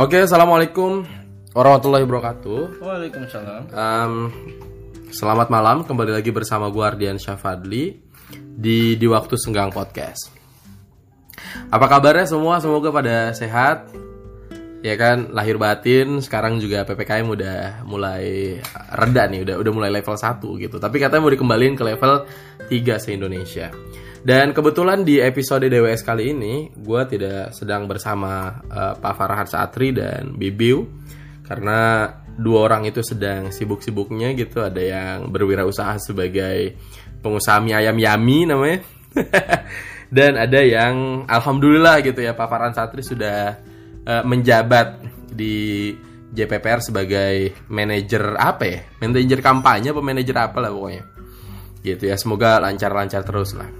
Oke, 0.00 0.16
assalamualaikum 0.16 1.04
warahmatullahi 1.52 2.08
wabarakatuh. 2.08 2.80
Waalaikumsalam. 2.80 3.68
Um, 3.68 4.32
selamat 5.12 5.52
malam, 5.52 5.84
kembali 5.84 6.16
lagi 6.16 6.32
bersama 6.32 6.72
gue 6.72 6.80
Ardian 6.80 7.20
Syafadli 7.20 8.00
di 8.32 8.96
di 8.96 9.04
waktu 9.04 9.36
senggang 9.36 9.68
podcast. 9.68 10.32
Apa 11.68 11.84
kabarnya 11.84 12.24
semua? 12.24 12.64
Semoga 12.64 12.88
pada 12.88 13.36
sehat. 13.36 13.92
Ya 14.80 14.96
kan, 14.96 15.28
lahir 15.36 15.60
batin. 15.60 16.24
Sekarang 16.24 16.56
juga 16.56 16.88
ppkm 16.88 17.26
udah 17.28 17.84
mulai 17.84 18.56
reda 18.96 19.28
nih, 19.28 19.44
udah 19.44 19.56
udah 19.60 19.72
mulai 19.76 19.90
level 19.92 20.16
1 20.16 20.40
gitu. 20.40 20.76
Tapi 20.80 20.96
katanya 20.96 21.20
mau 21.20 21.32
dikembaliin 21.32 21.76
ke 21.76 21.84
level 21.84 22.24
3 22.64 22.96
se 22.96 23.12
Indonesia. 23.12 23.68
Dan 24.20 24.52
kebetulan 24.52 25.04
di 25.04 25.20
episode 25.20 25.68
DWS 25.68 26.04
kali 26.04 26.32
ini, 26.32 26.68
gue 26.76 27.02
tidak 27.08 27.56
sedang 27.56 27.84
bersama 27.88 28.60
eh, 28.68 28.94
Pak 28.96 29.14
Farhan 29.16 29.48
Satri 29.48 29.92
dan 29.92 30.36
Bibiu 30.36 30.84
karena 31.44 32.06
dua 32.40 32.70
orang 32.70 32.86
itu 32.88 33.04
sedang 33.04 33.52
sibuk-sibuknya 33.52 34.32
gitu. 34.32 34.64
Ada 34.64 34.80
yang 34.80 35.16
berwirausaha 35.28 36.00
sebagai 36.00 36.76
pengusaha 37.20 37.60
mie 37.60 37.76
ayam 37.76 38.00
Yami 38.00 38.48
namanya, 38.48 38.80
dan 40.16 40.40
ada 40.40 40.60
yang 40.64 41.24
alhamdulillah 41.28 42.00
gitu 42.00 42.24
ya 42.24 42.32
Pak 42.32 42.48
Farhan 42.48 42.72
Satri 42.72 43.04
sudah 43.04 43.60
eh, 44.06 44.24
menjabat 44.24 45.02
di 45.30 45.90
JPPR 46.30 46.80
sebagai 46.80 47.66
manajer 47.68 48.38
apa 48.38 48.64
ya? 48.64 48.80
Manajer 49.02 49.40
kampanye 49.42 49.90
apa 49.90 50.00
manajer 50.00 50.36
apa 50.38 50.58
lah 50.62 50.70
pokoknya. 50.70 51.04
Gitu 51.82 52.02
ya, 52.06 52.14
semoga 52.14 52.62
lancar-lancar 52.62 53.24
terus 53.26 53.56
lah. 53.56 53.70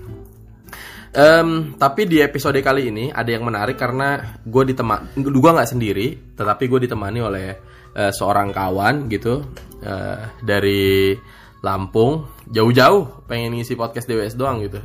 Em, 1.11 1.75
tapi 1.75 2.07
di 2.07 2.23
episode 2.23 2.63
kali 2.63 2.87
ini 2.87 3.11
ada 3.11 3.27
yang 3.27 3.43
menarik 3.43 3.75
karena 3.75 4.39
gue 4.47 4.63
diteman, 4.71 5.11
gue 5.19 5.51
nggak 5.51 5.71
sendiri, 5.71 6.39
tetapi 6.39 6.71
gue 6.71 6.87
ditemani 6.87 7.19
oleh 7.19 7.47
eh, 7.95 8.13
seorang 8.15 8.55
kawan 8.55 9.11
gitu 9.11 9.43
eh, 9.83 10.23
dari 10.43 11.15
Lampung, 11.61 12.41
jauh-jauh 12.49 13.29
pengen 13.29 13.53
ngisi 13.53 13.77
podcast 13.77 14.09
DWS 14.09 14.39
doang 14.39 14.65
gitu. 14.65 14.81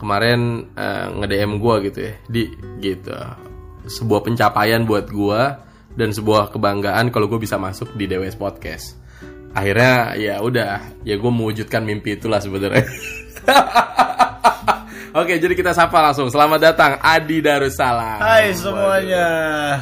Kemarin 0.00 0.70
eh, 0.72 1.06
nge-DM 1.12 1.58
gue 1.58 1.74
gitu 1.90 1.98
ya, 1.98 2.14
di 2.30 2.42
gitu. 2.80 3.12
Sebuah 3.86 4.26
pencapaian 4.26 4.82
buat 4.82 5.06
gue 5.06 5.40
dan 5.94 6.10
sebuah 6.10 6.50
kebanggaan 6.50 7.14
kalau 7.14 7.30
gue 7.30 7.38
bisa 7.38 7.54
masuk 7.54 7.94
di 7.94 8.10
DWS 8.10 8.34
podcast. 8.34 8.98
Akhirnya 9.56 10.12
ya 10.18 10.34
udah, 10.42 11.00
ya 11.06 11.14
gue 11.16 11.32
mewujudkan 11.32 11.86
mimpi 11.86 12.18
itulah 12.18 12.42
sebenarnya. 12.42 12.84
Oke, 15.16 15.40
jadi 15.40 15.54
kita 15.56 15.72
sapa 15.72 16.04
langsung. 16.04 16.28
Selamat 16.28 16.60
datang 16.60 17.00
Adi 17.00 17.40
Darussalam. 17.40 18.20
Hai 18.20 18.52
semuanya. 18.52 19.26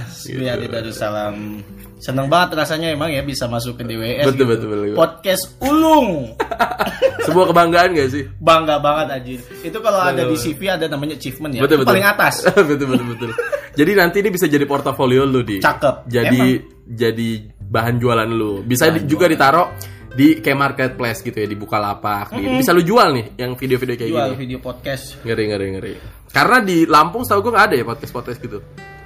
Gitu. 0.06 0.38
Biar 0.38 0.62
Darussalam. 0.62 1.58
Seneng 1.98 2.28
banget 2.28 2.60
rasanya 2.60 2.92
emang 2.92 3.08
ya 3.10 3.24
bisa 3.24 3.48
masuk 3.48 3.80
ke 3.80 3.82
DWS. 3.82 4.28
Betul, 4.30 4.36
gitu. 4.36 4.44
betul, 4.46 4.66
betul. 4.70 4.94
Podcast 4.94 5.56
ulung. 5.64 6.38
Sebuah 7.26 7.50
kebanggaan 7.50 7.96
gak 7.96 8.08
sih? 8.12 8.28
Bangga 8.38 8.76
banget 8.78 9.06
anjir. 9.16 9.40
Itu 9.64 9.80
kalau 9.80 10.04
ada 10.04 10.22
di 10.28 10.36
CV 10.36 10.68
ada 10.68 10.86
namanya 10.86 11.16
achievement 11.16 11.56
ya. 11.56 11.64
Betul, 11.64 11.80
Itu 11.80 11.82
betul. 11.82 11.90
paling 11.96 12.06
atas. 12.06 12.34
betul, 12.70 12.86
betul, 12.92 13.06
betul. 13.16 13.30
Jadi 13.74 13.90
nanti 13.92 14.16
ini 14.22 14.30
bisa 14.30 14.46
jadi 14.46 14.62
portofolio 14.64 15.26
lu 15.26 15.42
di. 15.42 15.58
Cakep. 15.58 16.06
Jadi 16.06 16.40
jadi 16.86 17.28
bahan 17.58 17.98
jualan 17.98 18.30
lu. 18.30 18.62
Bisa 18.62 18.88
di- 18.88 19.02
juga 19.04 19.26
ditaruh 19.26 19.66
di 20.14 20.38
kayak 20.38 20.54
marketplace 20.54 21.20
gitu 21.20 21.34
ya, 21.34 21.46
di 21.46 21.58
Bukalapak 21.58 22.30
gitu. 22.32 22.54
Bisa 22.54 22.70
lu 22.70 22.86
jual 22.86 23.10
nih 23.10 23.26
yang 23.34 23.58
video-video 23.58 23.94
kayak 23.98 24.10
Jual 24.14 24.28
gini. 24.30 24.38
video 24.38 24.58
podcast. 24.62 25.18
Ngeri, 25.26 25.44
ngeri, 25.50 25.66
ngeri. 25.74 25.92
Karena 26.30 26.62
di 26.62 26.86
Lampung 26.86 27.26
setahu 27.26 27.50
gue 27.50 27.52
nggak 27.52 27.66
ada 27.66 27.74
ya 27.74 27.84
podcast-podcast 27.84 28.38
gitu. 28.38 28.58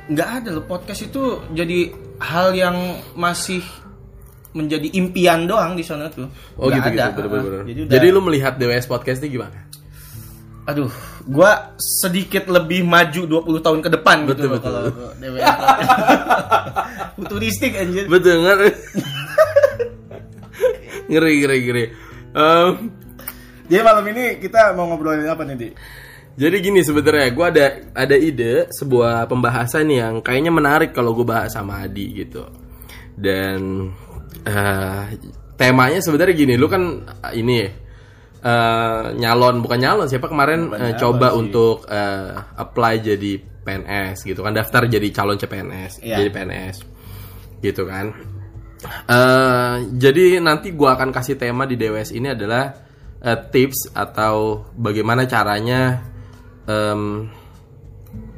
Nggak 0.08 0.28
ada 0.40 0.48
loh 0.52 0.64
podcast 0.64 1.00
itu 1.04 1.22
jadi 1.52 1.88
hal 2.20 2.52
yang 2.52 2.76
masih 3.12 3.60
menjadi 4.52 4.88
impian 4.96 5.44
doang 5.44 5.76
di 5.76 5.84
sana 5.84 6.08
tuh. 6.08 6.28
Oh 6.56 6.68
gitu 6.68 6.88
gitu, 6.88 7.00
ada. 7.00 7.12
bener, 7.12 7.28
bener, 7.28 7.44
bener. 7.44 7.62
Jadi, 7.68 7.80
Jadi, 7.88 8.06
udah- 8.08 8.14
lu 8.16 8.20
melihat 8.24 8.52
DWS 8.56 8.86
podcast 8.86 9.20
ini 9.20 9.28
gimana? 9.32 9.68
Aduh, 10.68 10.92
gua 11.24 11.72
sedikit 11.80 12.44
lebih 12.52 12.84
maju 12.84 13.40
20 13.40 13.64
tahun 13.64 13.80
ke 13.80 13.88
depan 13.88 14.28
Betul, 14.28 14.36
gitu 14.36 14.46
betul. 14.52 14.68
kalau 14.68 14.82
DWS. 15.16 15.48
Futuristik 17.16 17.72
anjir. 17.72 18.04
Betul 18.04 18.44
ngeri. 18.44 18.68
ngeri, 21.10 21.32
ngeri, 21.40 21.58
ngeri. 21.64 21.84
Em, 22.36 22.72
Jadi 23.68 23.80
malam 23.80 24.04
ini 24.12 24.36
kita 24.44 24.76
mau 24.76 24.92
ngobrolin 24.92 25.24
apa 25.24 25.40
nih, 25.48 25.56
Di? 25.56 25.68
Jadi 26.38 26.56
gini 26.62 26.80
sebenarnya 26.84 27.34
gue 27.34 27.46
ada 27.48 27.66
ada 27.96 28.16
ide 28.16 28.70
sebuah 28.70 29.26
pembahasan 29.26 29.88
yang 29.90 30.20
kayaknya 30.20 30.52
menarik 30.54 30.94
kalau 30.94 31.16
gue 31.16 31.24
bahas 31.24 31.50
sama 31.50 31.80
Adi 31.80 32.12
gitu. 32.12 32.44
Dan 33.16 33.88
eh, 34.44 35.02
temanya 35.56 35.98
sebenarnya 36.04 36.36
gini, 36.36 36.54
lu 36.60 36.68
kan 36.68 37.08
eh, 37.24 37.40
ini 37.40 37.87
eh, 38.38 39.04
nyalon 39.14 39.60
bukan 39.60 39.78
nyalon 39.78 40.06
siapa 40.06 40.26
kemarin 40.26 40.70
eh, 40.72 40.92
coba 40.94 41.34
untuk 41.34 41.86
eh, 41.86 42.32
apply 42.56 42.94
jadi 43.00 43.32
PNS 43.62 44.24
gitu 44.24 44.40
kan 44.40 44.56
daftar 44.56 44.88
jadi 44.88 45.08
calon 45.12 45.36
CPNS 45.36 46.00
Iya. 46.00 46.22
jadi 46.22 46.30
PNS 46.30 46.76
gitu 47.60 47.84
kan. 47.84 48.14
Eh, 49.10 49.74
jadi 49.98 50.38
nanti 50.38 50.70
gua 50.70 50.94
akan 50.94 51.10
kasih 51.10 51.34
tema 51.34 51.66
di 51.66 51.74
DWS 51.74 52.14
ini 52.14 52.30
adalah 52.30 52.70
eh, 53.18 53.38
tips 53.50 53.90
atau 53.92 54.62
bagaimana 54.72 55.26
caranya 55.26 55.98
em, 56.64 57.26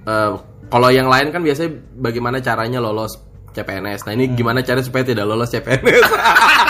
eh, 0.02 0.32
kalau 0.70 0.88
yang 0.88 1.06
lain 1.06 1.28
kan 1.28 1.44
biasanya 1.44 1.76
bagaimana 2.00 2.40
caranya 2.40 2.80
lolos 2.80 3.20
CPNS. 3.50 4.06
Nah 4.06 4.14
ini 4.14 4.32
gimana 4.32 4.62
cara 4.62 4.80
supaya 4.80 5.04
tidak 5.04 5.26
lolos 5.26 5.50
CPNS? 5.50 6.02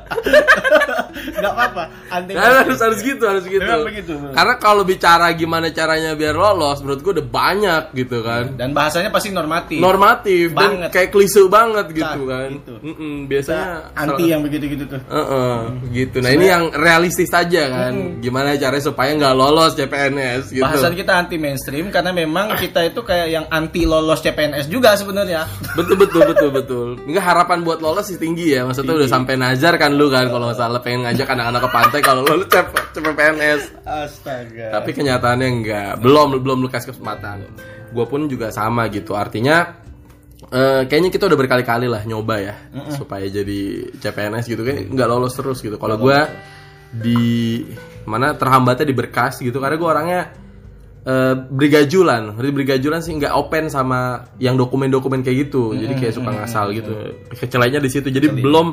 Enggak 1.41 1.53
apa-apa. 1.57 1.83
Anti 2.11 2.31
Kan 2.31 2.51
harus 2.61 2.79
harus 2.79 2.99
gitu 3.01 3.23
harus 3.25 3.45
gitu. 3.45 3.61
Memang 3.65 3.83
begitu. 3.89 4.13
Karena 4.31 4.53
kalau 4.55 4.83
bicara 4.85 5.27
gimana 5.33 5.67
caranya 5.73 6.13
biar 6.13 6.37
lolos, 6.37 6.79
menurut 6.79 7.01
gua 7.01 7.13
udah 7.17 7.27
banyak 7.27 7.83
gitu 7.97 8.17
kan. 8.21 8.53
Dan 8.53 8.71
bahasanya 8.71 9.09
pasti 9.09 9.33
normatif. 9.33 9.81
Normatif 9.81 10.53
dan 10.53 10.71
Banget. 10.77 10.89
kayak 10.93 11.09
klise 11.09 11.41
banget 11.49 11.85
gitu 11.91 12.21
Nah, 12.21 12.29
kan. 12.29 12.49
gitu. 12.61 12.73
Mm-mm, 12.81 13.15
biasanya 13.25 13.65
anti 13.97 14.23
yang 14.29 14.41
begitu-gitu 14.45 14.83
tuh. 14.85 15.01
Heeh, 15.01 15.57
gitu. 15.91 16.17
Nah 16.21 16.31
ini 16.31 16.45
yang 16.45 16.69
realistis 16.71 17.33
aja 17.33 17.63
kan. 17.67 18.21
Gimana 18.21 18.53
caranya 18.53 18.83
supaya 18.83 19.11
nggak 19.17 19.33
lolos 19.33 19.73
CPNS 19.73 20.53
gitu. 20.53 20.61
Bahasan 20.61 20.93
kita 20.93 21.17
anti 21.17 21.35
mainstream 21.35 21.89
karena 21.89 22.13
memang 22.13 22.53
kita 22.55 22.85
itu 22.85 23.01
kayak 23.01 23.27
yang 23.31 23.45
anti 23.49 23.83
lolos 23.83 24.21
CPNS 24.21 24.67
juga 24.67 24.93
sebenarnya. 24.93 25.47
Betul 25.73 25.95
betul 25.97 26.21
betul 26.27 26.49
betul. 26.51 26.87
Enggak 27.07 27.25
harapan 27.25 27.63
buat 27.63 27.79
lolos 27.79 28.05
sih 28.05 28.19
tinggi 28.19 28.53
ya. 28.53 28.67
Maksudnya 28.67 28.93
udah 28.93 29.09
sampai 29.09 29.39
nazar 29.39 29.79
kan 29.79 29.95
lu 29.95 30.11
kan 30.11 30.27
kalau 30.27 30.51
nggak 30.51 30.59
salah 30.59 30.81
pengen 30.83 31.07
ngajak 31.07 31.25
anak-anak 31.33 31.61
ke 31.63 31.69
pantai 31.71 31.99
kalau 32.03 32.21
lolos 32.27 32.47
CP, 32.51 32.73
CPNS. 32.95 33.61
Astaga. 33.87 34.67
Tapi 34.79 34.89
kenyataannya 34.91 35.47
enggak. 35.47 35.91
Belum 36.03 36.37
belum 36.37 36.57
lu 36.61 36.69
kasih 36.69 36.93
kesempatan. 36.93 37.47
Gue 37.91 38.05
pun 38.07 38.27
juga 38.27 38.51
sama 38.51 38.87
gitu. 38.91 39.15
Artinya 39.15 39.81
eh, 40.51 40.83
kayaknya 40.85 41.09
kita 41.11 41.31
udah 41.31 41.39
berkali-kali 41.39 41.87
lah 41.87 42.03
nyoba 42.03 42.35
ya 42.41 42.55
supaya 42.95 43.25
jadi 43.27 43.91
CPNS 43.95 44.45
gitu 44.51 44.61
kayak 44.61 44.91
nggak 44.91 45.07
lolos 45.07 45.33
terus 45.35 45.63
gitu. 45.63 45.79
Kalau 45.79 45.95
gue 45.95 46.19
di 46.91 47.63
mana 48.03 48.35
terhambatnya 48.35 48.83
di 48.83 48.95
berkas 48.95 49.39
gitu 49.39 49.63
karena 49.63 49.79
gue 49.79 49.89
orangnya 49.89 50.21
eh, 51.07 51.35
brigajulan, 51.37 52.35
Jadi 52.35 52.49
brigajulan 52.51 52.99
sih 52.99 53.15
nggak 53.15 53.33
open 53.33 53.71
sama 53.71 54.27
yang 54.37 54.59
dokumen-dokumen 54.59 55.23
kayak 55.23 55.47
gitu. 55.47 55.71
Jadi 55.73 55.93
kayak 55.95 56.13
suka 56.13 56.31
ngasal 56.35 56.75
gitu. 56.75 56.91
Kecelainya 57.31 57.79
di 57.79 57.89
situ. 57.89 58.11
Jadi 58.11 58.27
belum 58.27 58.67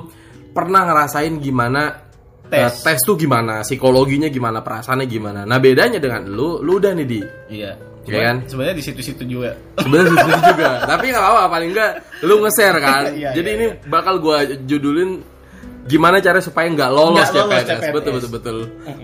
pernah 0.52 0.82
ngerasain 0.88 1.38
gimana 1.38 2.07
Tes. 2.48 2.60
eh, 2.64 2.72
tes 2.82 2.98
tuh 3.00 3.14
gimana, 3.14 3.60
psikologinya 3.60 4.26
gimana, 4.26 4.64
perasaannya 4.64 5.04
gimana. 5.04 5.40
Nah 5.44 5.56
bedanya 5.56 6.00
dengan 6.00 6.24
lu, 6.24 6.60
lu 6.60 6.76
udah 6.76 6.96
nih 6.96 7.04
di 7.04 7.20
Iya. 7.52 7.72
Iya 8.08 8.20
kan? 8.24 8.36
Sebenarnya 8.48 8.72
di 8.72 8.84
situ-situ 8.84 9.22
juga. 9.22 9.52
sebenarnya 9.76 10.08
di 10.08 10.16
situ 10.16 10.40
juga. 10.48 10.70
Tapi 10.96 11.04
nggak 11.12 11.20
apa-apa, 11.20 11.46
paling 11.50 11.70
nggak 11.70 11.92
lu 12.24 12.34
nge-share 12.40 12.78
kan. 12.80 13.02
Iya, 13.12 13.30
Jadi 13.36 13.48
iya, 13.52 13.56
ini 13.60 13.66
bakal 13.84 14.16
gua 14.16 14.36
judulin 14.64 15.20
gimana 15.84 16.16
cara 16.18 16.40
supaya 16.40 16.68
nggak 16.68 16.88
lolos, 16.88 17.28
Nggak 17.28 17.32
lolos 17.36 17.52
CPNS. 17.52 17.68
CPNS. 17.68 17.92
Betul 17.92 18.12
betul 18.16 18.30
betul. 18.32 18.56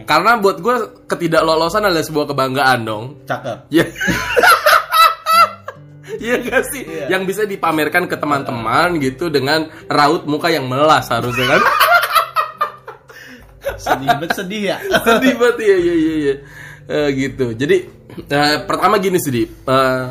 Karena 0.05 0.41
buat 0.41 0.56
gua 0.58 0.76
ketidaklolosan 1.05 1.85
adalah 1.85 2.00
sebuah 2.00 2.26
kebanggaan 2.29 2.81
dong. 2.81 3.05
Cakep. 3.29 3.69
Ya. 3.69 3.85
Iya 6.14 6.37
gak 6.46 6.62
sih? 6.73 6.82
Yang 7.11 7.23
bisa 7.26 7.43
dipamerkan 7.44 8.08
ke 8.08 8.17
teman-teman 8.17 8.96
gitu 8.96 9.29
dengan 9.29 9.69
raut 9.85 10.25
muka 10.25 10.49
yang 10.49 10.64
melas 10.64 11.12
harusnya 11.12 11.44
kan. 11.50 11.61
Sedih 13.78 14.08
banget 14.08 14.30
sedih 14.36 14.62
ya. 14.74 14.76
Sedih 15.06 15.34
banget 15.36 15.56
ya, 15.62 15.76
iya 15.76 15.94
iya 15.94 16.14
iya. 16.18 16.34
Eh, 16.84 17.08
gitu. 17.16 17.46
Jadi 17.52 17.76
eh, 18.28 18.56
pertama 18.68 19.00
gini 19.00 19.18
sih, 19.18 19.32
Di. 19.32 19.44
Eh, 19.44 20.04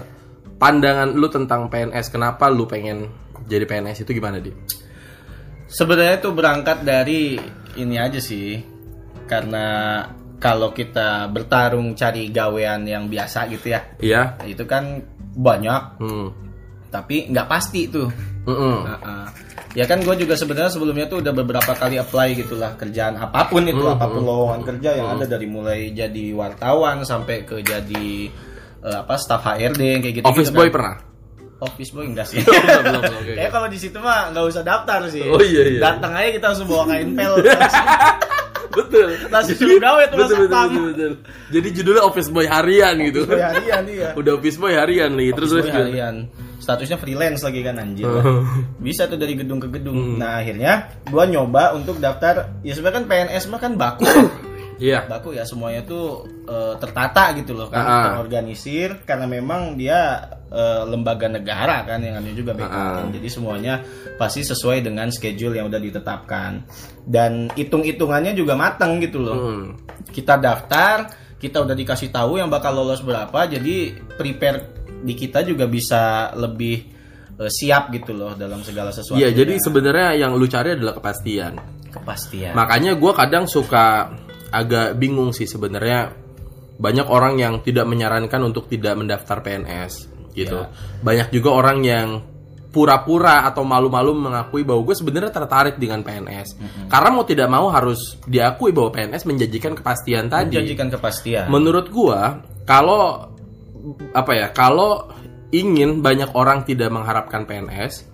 pandangan 0.58 1.14
lu 1.14 1.28
tentang 1.28 1.68
PNS, 1.68 2.08
kenapa 2.10 2.48
lu 2.50 2.66
pengen 2.66 3.10
jadi 3.46 3.68
PNS 3.68 4.04
itu 4.08 4.12
gimana, 4.16 4.40
Di? 4.40 4.52
Sebenarnya 5.68 6.22
itu 6.22 6.30
berangkat 6.32 6.86
dari 6.86 7.38
ini 7.78 7.96
aja 7.98 8.18
sih. 8.22 8.62
Karena 9.26 10.02
kalau 10.38 10.76
kita 10.76 11.32
bertarung 11.32 11.96
cari 11.96 12.28
gawean 12.30 12.84
yang 12.84 13.08
biasa 13.08 13.48
gitu 13.48 13.72
ya. 13.72 13.82
Iya. 14.04 14.22
Itu 14.44 14.68
kan 14.68 15.00
banyak 15.34 15.98
Hmm. 15.98 16.30
tapi 16.94 17.26
nggak 17.26 17.50
pasti 17.50 17.90
tuh 17.90 18.06
Mm-mm. 18.46 18.78
Nah, 18.86 18.98
ah. 19.02 19.28
Ya 19.74 19.84
kan 19.84 20.00
gue 20.00 20.16
juga 20.16 20.34
sebenarnya 20.34 20.70
sebelumnya 20.70 21.06
tuh 21.06 21.18
udah 21.20 21.34
beberapa 21.34 21.74
kali 21.74 21.98
apply 21.98 22.38
gitulah 22.38 22.74
kerjaan 22.74 23.14
apa 23.16 23.48
pun 23.48 23.64
itu 23.64 23.80
Hmm, 23.80 23.96
apa 23.96 24.06
pun 24.08 24.22
lowongan 24.22 24.62
kerja 24.64 24.90
yang 24.96 25.08
ada 25.12 25.26
dari 25.26 25.46
mulai 25.46 25.90
jadi 25.90 26.26
wartawan 26.32 27.02
sampai 27.02 27.42
ke 27.42 27.60
jadi 27.60 28.08
eh, 28.80 28.98
apa 29.00 29.18
staff 29.18 29.42
HRD 29.44 29.82
yang 29.82 30.02
kayak 30.02 30.16
gitu 30.16 30.26
Office 30.26 30.50
boy 30.50 30.70
pernah? 30.70 30.98
office 31.60 31.90
boy 31.90 32.04
enggak 32.04 32.28
sih 32.28 32.44
belum, 32.44 32.84
belum, 32.84 33.02
oke, 33.08 33.34
Kayak 33.34 33.52
kalau 33.52 33.68
di 33.68 33.80
situ 33.80 33.96
mah 33.96 34.30
nggak 34.30 34.46
usah 34.46 34.62
daftar 34.62 35.00
sih 35.08 35.24
Oh, 35.24 35.40
iya, 35.40 35.64
iya. 35.66 35.80
datang 35.82 36.12
aja 36.12 36.30
kita 36.32 36.46
langsung 36.52 36.68
bawa 36.68 36.84
kain 36.86 37.16
pel 37.16 37.34
betul. 38.76 39.10
langsung 39.30 39.56
suruh 39.56 39.80
gawe 39.80 40.04
tuh 40.06 40.18
betul, 40.18 40.38
betul, 40.44 40.50
betul, 40.50 40.84
betul. 40.92 41.14
Jadi 41.50 41.68
judulnya 41.72 42.04
Office 42.04 42.28
Boy 42.28 42.46
harian 42.46 42.96
gitu. 43.00 43.22
Boy 43.24 43.38
harian 43.40 43.84
iya 43.86 44.10
Udah 44.20 44.32
Office 44.36 44.58
Boy 44.58 44.74
harian 44.74 45.14
nih. 45.14 45.30
Terus 45.32 45.50
Office 45.54 45.70
boy 45.70 45.74
harian 45.74 46.16
statusnya 46.64 46.96
freelance 46.96 47.44
lagi 47.44 47.60
kan 47.60 47.76
anjir 47.76 48.08
Oh. 48.08 48.40
bisa 48.80 49.04
tuh 49.06 49.20
dari 49.20 49.36
gedung 49.36 49.60
ke 49.60 49.68
gedung 49.70 50.16
Hmm. 50.16 50.18
nah 50.18 50.40
akhirnya 50.40 50.88
gua 51.06 51.28
nyoba 51.28 51.76
untuk 51.76 52.00
daftar 52.00 52.64
ya 52.64 52.72
sebenarnya 52.72 52.98
kan 52.98 53.06
PNS 53.06 53.44
mah 53.46 53.60
kan 53.60 53.74
baku 53.76 54.08
Iya. 54.74 55.06
baku 55.06 55.32
ya 55.32 55.44
semuanya 55.44 55.84
tuh 55.84 56.24
eh, 56.44 56.76
tertata 56.78 57.32
gitu 57.36 57.54
loh 57.54 57.68
kan 57.68 57.80
Ah. 57.80 58.04
terorganisir 58.10 59.04
karena 59.04 59.28
memang 59.28 59.76
dia 59.76 60.24
eh, 60.50 60.84
lembaga 60.86 61.26
negara 61.26 61.82
kan 61.82 61.98
yang 61.98 62.14
namanya 62.16 62.36
juga 62.36 62.52
BKN 62.54 62.70
Ah. 62.70 63.10
jadi 63.10 63.28
semuanya 63.28 63.74
pasti 64.16 64.42
sesuai 64.42 64.82
dengan 64.82 65.10
schedule 65.10 65.56
yang 65.56 65.66
udah 65.66 65.80
ditetapkan 65.80 66.62
dan 67.04 67.50
hitung-hitungannya 67.54 68.32
juga 68.32 68.54
matang 68.54 68.98
gitu 68.98 69.18
loh 69.20 69.36
Hmm. 69.36 69.66
kita 70.10 70.38
daftar 70.38 71.10
kita 71.38 71.60
udah 71.60 71.74
dikasih 71.74 72.08
tahu 72.08 72.38
yang 72.38 72.48
bakal 72.48 72.72
lolos 72.72 73.02
berapa 73.02 73.36
jadi 73.46 73.76
prepare 74.14 74.83
di 75.04 75.14
kita 75.14 75.44
juga 75.44 75.68
bisa 75.68 76.32
lebih 76.34 76.76
eh, 77.38 77.52
siap 77.52 77.92
gitu 77.92 78.16
loh 78.16 78.34
dalam 78.34 78.64
segala 78.64 78.90
sesuatu 78.90 79.20
Iya, 79.20 79.36
jadi 79.36 79.60
sebenarnya 79.60 80.10
yang 80.18 80.40
lu 80.40 80.48
cari 80.48 80.80
adalah 80.80 80.96
kepastian. 80.96 81.54
kepastian 81.94 82.58
Makanya 82.58 82.98
gua 82.98 83.14
kadang 83.14 83.46
suka 83.46 84.10
agak 84.50 84.98
bingung 84.98 85.30
sih 85.30 85.46
sebenarnya 85.46 86.14
banyak 86.78 87.06
orang 87.06 87.38
yang 87.38 87.54
tidak 87.62 87.86
menyarankan 87.86 88.42
untuk 88.50 88.66
tidak 88.66 88.98
mendaftar 88.98 89.46
PNS 89.46 90.10
gitu. 90.34 90.66
Ya. 90.66 90.70
Banyak 91.06 91.30
juga 91.30 91.54
orang 91.54 91.80
yang 91.86 92.08
pura-pura 92.74 93.46
atau 93.46 93.62
malu-malu 93.62 94.18
mengakui 94.18 94.66
bahwa 94.66 94.82
gue 94.90 94.98
sebenarnya 94.98 95.30
tertarik 95.30 95.78
dengan 95.78 96.02
PNS. 96.02 96.58
Karena 96.90 97.10
mau 97.14 97.22
tidak 97.22 97.46
mau 97.54 97.70
harus 97.70 98.18
diakui 98.26 98.74
bahwa 98.74 98.90
PNS 98.90 99.30
menjanjikan 99.30 99.78
kepastian 99.78 100.26
tadi. 100.26 100.58
menjanjikan 100.58 100.90
kepastian 100.90 101.46
Menurut 101.54 101.94
gua, 101.94 102.42
kalau 102.66 103.33
apa 104.14 104.32
ya, 104.34 104.48
kalau 104.52 105.12
ingin 105.54 106.02
banyak 106.02 106.34
orang 106.34 106.66
tidak 106.66 106.90
mengharapkan 106.90 107.46
PNS, 107.46 108.10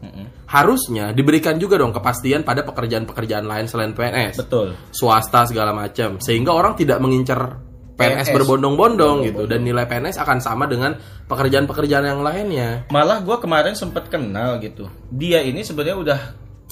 harusnya 0.49 1.15
diberikan 1.15 1.55
juga 1.55 1.79
dong 1.79 1.95
kepastian 1.95 2.43
pada 2.43 2.67
pekerjaan-pekerjaan 2.67 3.45
lain 3.47 3.65
selain 3.69 3.93
PNS, 3.95 4.43
betul. 4.43 4.75
Swasta 4.91 5.47
segala 5.47 5.71
macam, 5.71 6.19
sehingga 6.19 6.51
orang 6.51 6.75
tidak 6.75 6.99
mengincar 6.99 7.63
PNS, 7.95 8.31
PNS. 8.31 8.35
berbondong-bondong 8.35 9.17
gitu. 9.27 9.43
dan 9.47 9.63
nilai 9.63 9.83
PNS 9.87 10.19
akan 10.19 10.39
sama 10.39 10.67
dengan 10.67 10.95
pekerjaan-pekerjaan 11.27 12.05
yang 12.07 12.19
lainnya. 12.23 12.87
malah 12.91 13.19
gue 13.19 13.37
kemarin 13.39 13.75
sempet 13.75 14.07
kenal 14.07 14.59
gitu. 14.59 14.87
Dia 15.11 15.43
ini 15.43 15.63
sebenarnya 15.63 15.97
udah 15.99 16.19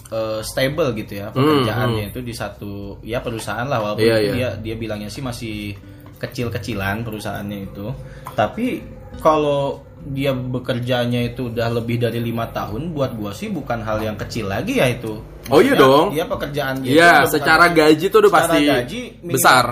eh, 0.08 0.40
stable 0.40 0.96
gitu 0.96 1.20
ya 1.20 1.36
pekerjaannya 1.36 2.16
itu 2.16 2.24
di 2.24 2.32
satu 2.32 3.04
ya 3.04 3.20
perusahaan 3.20 3.68
lah 3.68 3.84
walaupun 3.84 4.08
Hmm, 4.08 4.20
itu 4.24 4.24
iya. 4.24 4.34
dia 4.36 4.50
dia 4.72 4.76
bilangnya 4.80 5.12
sih 5.12 5.20
masih 5.20 5.76
kecil-kecilan 6.18 7.02
perusahaannya 7.02 7.60
itu 7.64 7.88
tapi 8.34 8.82
kalau 9.18 9.82
dia 10.00 10.32
bekerjanya 10.32 11.26
itu 11.26 11.50
udah 11.50 11.68
lebih 11.74 12.00
dari 12.00 12.18
lima 12.18 12.48
tahun 12.48 12.92
buat 12.92 13.12
gua 13.14 13.32
sih 13.32 13.50
bukan 13.50 13.82
hal 13.82 14.00
yang 14.00 14.16
kecil 14.16 14.48
lagi 14.48 14.78
ya 14.78 14.88
itu 14.90 15.20
Oh, 15.48 15.58
iya 15.58 15.74
Maksudnya, 15.74 15.80
dong. 15.80 16.08
dia 16.12 16.26
pekerjaan 16.28 16.76
dia 16.80 16.92
Iya, 16.92 17.12
bukan 17.18 17.32
secara 17.32 17.66
lagi- 17.66 17.78
gaji 17.80 18.06
tuh 18.08 18.20
udah 18.20 18.34
pasti 18.34 18.58
gaji 18.62 19.02
minimal- 19.18 19.32
besar. 19.32 19.66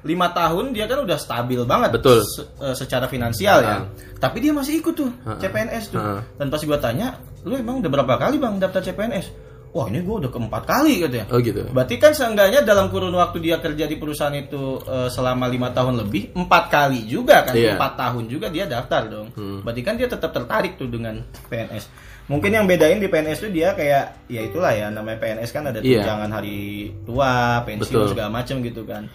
Lima 0.00 0.28
tahun 0.30 0.64
dia 0.70 0.86
kan 0.86 0.98
udah 1.00 1.18
stabil 1.18 1.60
banget 1.62 1.90
Betul. 1.92 2.24
se- 2.24 2.46
eh, 2.56 2.72
secara 2.72 3.04
finansial 3.04 3.58
ya 3.60 3.76
tapi 4.16 4.40
dia 4.40 4.48
masih 4.50 4.80
ikut 4.80 4.94
tuh 4.94 5.10
CPNS 5.36 5.92
tuh 5.92 5.98
Heeh. 5.98 6.20
dan 6.36 6.46
pas 6.48 6.60
gua 6.60 6.78
tanya 6.78 7.08
lu 7.42 7.52
emang 7.52 7.80
udah 7.80 7.90
berapa 7.90 8.14
kali 8.16 8.36
bang 8.36 8.56
daftar 8.56 8.80
CPNS 8.82 9.28
wah 9.70 9.86
ini 9.86 10.00
gua 10.00 10.18
udah 10.18 10.30
keempat 10.30 10.62
kali 10.64 10.94
katanya 10.98 11.26
Oh 11.28 11.38
gitu. 11.38 11.62
berarti 11.68 11.94
kan 11.96 12.10
seenggaknya 12.10 12.60
dalam 12.60 12.88
kurun 12.88 13.12
waktu 13.12 13.38
dia 13.40 13.56
kerja 13.56 13.84
di 13.84 13.94
perusahaan 13.94 14.32
itu 14.32 14.58
eh, 14.80 15.06
selama 15.06 15.46
lima 15.46 15.70
tahun 15.70 16.00
lebih 16.00 16.34
empat 16.34 16.64
kali 16.66 17.04
juga 17.04 17.46
kan. 17.46 17.54
Hmm. 17.54 17.74
empat 17.74 17.92
tahun 17.96 18.24
juga 18.26 18.46
dia 18.48 18.64
daftar 18.64 19.02
dong 19.06 19.28
berarti 19.62 19.80
kan 19.80 19.94
dia 19.94 20.06
tetap 20.06 20.30
tertarik 20.30 20.74
tuh 20.74 20.86
dengan 20.86 21.18
PNS 21.46 21.86
mungkin 22.26 22.50
yang 22.52 22.62
bedain 22.64 22.96
di 22.96 23.06
PNS 23.06 23.38
tuh 23.40 23.50
dia 23.50 23.70
kayak 23.72 24.26
ya 24.26 24.40
itulah 24.40 24.70
ya 24.70 24.86
namanya 24.86 25.18
PNS 25.18 25.50
kan 25.50 25.66
ada 25.66 25.78
Iya. 25.78 26.02
tunjangan 26.02 26.30
hari 26.32 26.58
tua 27.02 27.30
pensiun 27.62 28.06
segala 28.08 28.30
macam 28.32 28.58
gitu 28.60 28.82
kan 28.82 29.06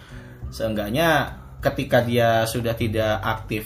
seenggaknya 0.49 1.35
ketika 1.59 1.99
dia 1.99 2.43
sudah 2.45 2.71
tidak 2.71 3.19
aktif 3.19 3.65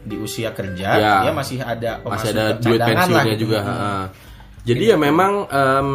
di 0.00 0.16
usia 0.16 0.50
kerja 0.50 0.88
Ya. 0.94 1.14
dia 1.22 1.32
masih 1.32 1.58
ada 1.58 2.00
masih 2.02 2.32
ada 2.32 2.54
duit 2.54 2.76
pensiunnya 2.78 3.14
lah 3.14 3.24
gitu. 3.26 3.40
juga. 3.40 3.58
heeh. 3.62 4.02
Jadi 4.64 4.84
ya 4.88 4.96
memang 4.96 5.32
em, 5.46 5.88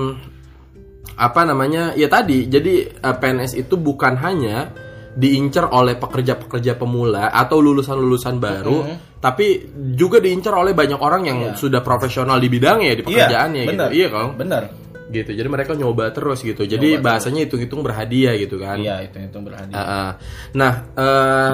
apa 1.20 1.42
namanya 1.44 1.92
ya 1.94 2.08
tadi 2.08 2.48
jadi 2.48 2.74
eh, 2.96 3.16
PNS 3.18 3.58
itu 3.58 3.76
bukan 3.76 4.16
hanya 4.22 4.72
diincar 5.10 5.68
oleh 5.74 5.98
pekerja-pekerja 5.98 6.78
pemula 6.78 7.28
atau 7.34 7.60
lulusan-lulusan 7.60 8.40
baru, 8.40 8.88
tapi 9.20 9.68
juga 9.98 10.22
diincar 10.22 10.54
oleh 10.56 10.72
banyak 10.72 10.96
orang 10.96 11.28
yang 11.28 11.40
Iya. 11.52 11.58
sudah 11.58 11.82
profesional 11.82 12.38
di 12.38 12.48
bidangnya 12.48 12.94
di 12.94 13.04
pekerjaannya 13.04 13.62
gitu. 13.66 13.72
benar. 13.74 13.90
Iya 13.92 14.08
kan? 14.08 14.28
benar 14.38 14.64
Gitu. 15.10 15.34
Jadi 15.34 15.50
mereka 15.50 15.74
nyoba 15.74 16.14
terus 16.14 16.46
gitu. 16.46 16.70
Jadi 16.70 17.02
bahasanya 17.02 17.42
hitung-hitung 17.50 17.82
berhadiah 17.82 18.38
gitu 18.38 18.62
kan. 18.62 18.78
iya 18.78 19.02
itu 19.02 19.18
itu 19.18 19.38
berhadiah 19.42 19.74
Heeh. 19.76 20.10
Nah, 20.54 20.74
eh 20.94 21.54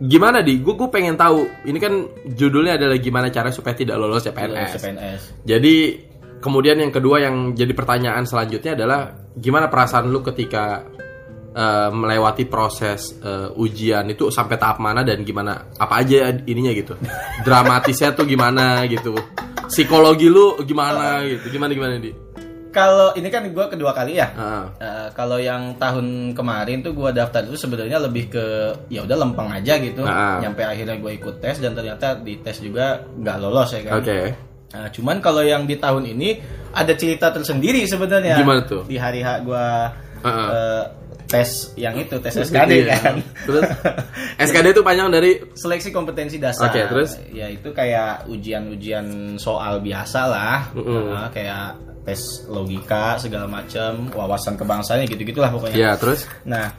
gimana 0.00 0.40
di? 0.40 0.64
Gue 0.64 0.74
gue 0.80 0.88
pengen 0.88 1.12
tahu. 1.20 1.44
Ini 1.68 1.76
kan 1.76 1.92
judulnya 2.24 2.80
adalah 2.80 2.96
gimana 2.96 3.28
cara 3.28 3.52
supaya 3.52 3.76
tidak 3.76 4.00
lolos 4.00 4.24
CPNS. 4.24 4.80
CPNS 4.80 5.20
Jadi 5.44 5.74
kemudian 6.38 6.76
yang 6.78 6.92
kedua 6.92 7.22
yang 7.22 7.52
jadi 7.52 7.72
pertanyaan 7.72 8.24
selanjutnya 8.24 8.76
adalah 8.76 9.00
gimana 9.34 9.66
perasaan 9.66 10.08
lu 10.08 10.20
ketika 10.20 10.84
eh, 11.52 11.88
melewati 11.90 12.44
proses 12.46 13.16
eh, 13.18 13.48
ujian 13.54 14.04
itu 14.08 14.28
sampai 14.28 14.56
tahap 14.56 14.78
mana 14.78 15.00
dan 15.02 15.24
gimana 15.24 15.72
apa 15.76 16.04
aja 16.04 16.30
ininya 16.44 16.72
gitu. 16.72 16.94
Dramatisnya 17.42 18.12
tuh 18.12 18.24
gimana 18.24 18.84
gitu. 18.86 19.16
Psikologi 19.66 20.30
lu 20.30 20.54
gimana 20.62 21.24
gitu. 21.26 21.50
Gimana 21.50 21.72
gimana 21.74 21.94
di? 21.98 22.12
kalau 22.76 23.08
ini 23.16 23.32
kan 23.32 23.40
gue 23.48 23.66
kedua 23.72 23.96
kali 23.96 24.20
ya 24.20 24.28
Heeh. 24.36 24.64
Eh, 24.84 25.08
kalau 25.16 25.40
yang 25.40 25.80
tahun 25.80 26.36
kemarin 26.36 26.84
tuh 26.84 26.92
gue 26.92 27.08
daftar 27.08 27.40
itu 27.48 27.56
sebenarnya 27.56 27.96
lebih 28.04 28.28
ke 28.28 28.44
ya 28.92 29.00
udah 29.00 29.16
lempeng 29.16 29.48
aja 29.48 29.80
gitu 29.80 30.04
Ah. 30.04 30.44
nyampe 30.44 30.60
akhirnya 30.60 31.00
gue 31.00 31.16
ikut 31.16 31.40
tes 31.40 31.56
dan 31.56 31.72
ternyata 31.72 32.20
di 32.20 32.36
tes 32.44 32.60
juga 32.60 33.00
nggak 33.16 33.36
lolos 33.40 33.72
ya 33.72 33.80
kan 33.80 34.04
Oke. 34.04 34.18
Nah, 34.76 34.88
cuman 34.90 35.16
kalau 35.18 35.40
yang 35.40 35.64
di 35.64 35.74
tahun 35.74 36.04
ini 36.06 36.36
ada 36.70 36.92
cerita 36.92 37.32
tersendiri 37.32 37.80
sebenarnya 37.82 38.36
Gimana 38.36 38.60
tuh? 38.62 38.84
di 38.84 38.94
hari 38.94 39.20
H 39.20 39.40
gue 39.40 39.66
Heeh. 40.20 40.48
eh, 40.52 40.84
tes 41.26 41.48
yang 41.74 41.96
itu 41.96 42.12
tes 42.18 42.36
SKD 42.44 42.84
Iya. 42.84 43.00
kan 43.00 43.16
Terus 43.42 43.64
SKD 44.46 44.66
itu 44.70 44.82
panjang 44.82 45.08
dari 45.08 45.40
seleksi 45.50 45.88
kompetensi 45.90 46.36
dasar. 46.36 46.68
Oke, 46.68 46.84
terus? 46.84 47.16
Ya 47.30 47.48
itu 47.48 47.72
kayak 47.72 48.28
ujian-ujian 48.28 49.06
soal 49.36 49.80
biasa 49.80 50.20
lah, 50.24 50.68
Mm-mm. 50.70 51.10
Nah, 51.10 51.28
kayak 51.30 51.74
tes 52.04 52.20
logika 52.46 53.16
segala 53.16 53.48
macam, 53.48 54.06
wawasan 54.12 54.54
kebangsaan 54.54 55.02
gitu 55.02 55.24
gitulah 55.24 55.48
pokoknya. 55.48 55.74
ya 55.74 55.90
terus 55.96 56.28
Nah, 56.44 56.70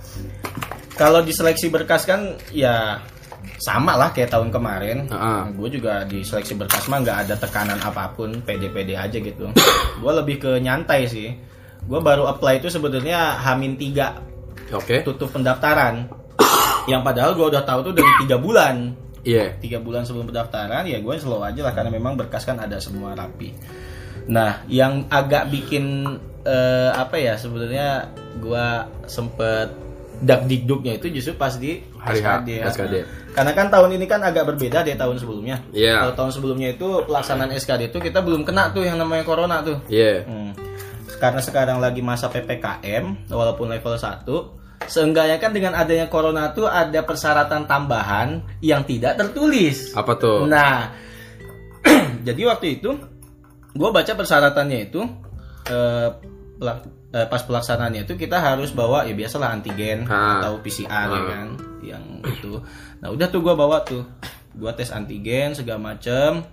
kalau 0.94 1.20
di 1.20 1.30
seleksi 1.30 1.68
berkas 1.68 2.06
kan 2.06 2.22
ya 2.50 3.02
sama 3.56 3.96
lah 3.96 4.12
kayak 4.12 4.30
tahun 4.36 4.52
kemarin. 4.52 5.08
Heeh. 5.08 5.42
Gue 5.56 5.70
juga 5.72 6.04
di 6.04 6.22
seleksi 6.22 6.60
berkas 6.60 6.92
mah 6.92 7.00
nggak 7.02 7.18
ada 7.28 7.36
tekanan 7.40 7.80
apa 7.80 8.12
pun, 8.12 8.44
pede-pede 8.44 9.00
aja 9.00 9.18
gitu. 9.18 9.48
gue 10.04 10.12
lebih 10.12 10.36
ke 10.44 10.52
nyantai 10.60 11.08
sih. 11.08 11.32
Gue 11.88 12.00
baru 12.04 12.28
apply 12.28 12.60
itu 12.60 12.68
sebetulnya 12.68 13.40
Hamin 13.40 13.80
3 13.80 14.76
oke. 14.76 14.96
tutup 15.08 15.32
pendaftaran. 15.32 16.12
Yang 16.92 17.02
padahal 17.04 17.32
gue 17.36 17.48
udah 17.56 17.64
tahu 17.64 17.92
tuh 17.92 17.94
dari 17.96 18.12
tiga 18.24 18.36
bulan 18.40 19.08
Iya. 19.28 19.60
tiga 19.60 19.84
bulan 19.84 20.08
sebelum 20.08 20.32
pendaftaran 20.32 20.88
ya 20.88 21.04
gue 21.04 21.16
slow 21.20 21.44
aja 21.44 21.60
lah 21.60 21.76
karena 21.76 21.92
memang 21.92 22.16
berkas 22.16 22.48
kan 22.48 22.64
ada 22.64 22.80
semua 22.80 23.12
rapi. 23.12 23.52
Nah, 24.32 24.64
yang 24.72 25.04
agak 25.12 25.52
bikin 25.52 26.16
eh, 26.48 26.92
apa 26.96 27.20
ya 27.20 27.36
sebenarnya 27.36 28.08
gue 28.40 28.68
sempet 29.04 29.68
dak 30.18 30.50
dikduknya 30.50 30.98
itu 30.98 31.14
justru 31.14 31.38
pas 31.38 31.54
di 31.58 31.78
SKD. 32.02 32.50
ya. 32.62 32.74
SKD. 32.74 32.96
Karena 33.38 33.52
kan 33.54 33.70
tahun 33.70 34.02
ini 34.02 34.06
kan 34.10 34.26
agak 34.26 34.50
berbeda 34.50 34.82
dari 34.82 34.98
tahun 34.98 35.22
sebelumnya. 35.22 35.62
Iya. 35.70 36.02
Kalau 36.02 36.14
tahun 36.18 36.32
sebelumnya 36.34 36.74
itu 36.74 36.88
pelaksanaan 37.06 37.54
SKD 37.54 37.94
itu 37.94 38.00
kita 38.02 38.26
belum 38.26 38.42
kena 38.42 38.74
tuh 38.74 38.82
yang 38.82 38.98
namanya 38.98 39.22
corona 39.22 39.62
tuh. 39.62 39.78
Iya. 39.86 40.26
Hmm. 40.26 40.58
Karena 41.18 41.42
sekarang 41.42 41.78
lagi 41.78 42.02
masa 42.02 42.30
PPKM 42.30 43.30
walaupun 43.30 43.70
level 43.74 43.98
1 43.98 44.58
Seenggaknya 44.88 45.42
kan 45.42 45.52
dengan 45.52 45.76
adanya 45.76 46.08
corona 46.08 46.56
tuh 46.56 46.70
ada 46.70 47.04
persyaratan 47.04 47.68
tambahan 47.68 48.46
yang 48.64 48.88
tidak 48.88 49.20
tertulis. 49.20 49.92
Apa 49.92 50.16
tuh? 50.16 50.48
Nah, 50.48 50.96
jadi 52.28 52.42
waktu 52.48 52.80
itu 52.80 52.96
gue 53.74 53.90
baca 53.92 54.14
persyaratannya 54.16 54.80
itu 54.88 55.02
eh, 55.68 56.10
eh, 57.18 57.26
pas 57.26 57.42
pelaksanaannya 57.42 58.06
itu 58.06 58.14
kita 58.14 58.38
harus 58.38 58.70
bawa 58.70 59.02
ya 59.04 59.14
biasalah 59.14 59.50
antigen 59.52 60.06
Ah. 60.06 60.38
atau 60.38 60.62
PCR 60.62 61.10
ya 61.10 61.18
Ah. 61.18 61.26
kan? 61.26 61.48
Yang 61.82 62.04
itu. 62.30 62.52
Nah 63.02 63.10
udah 63.10 63.28
tuh 63.28 63.42
gue 63.42 63.54
bawa 63.54 63.82
tuh. 63.82 64.06
Gue 64.54 64.70
tes 64.72 64.90
antigen 64.90 65.52
segala 65.52 65.82
macem. 65.90 66.46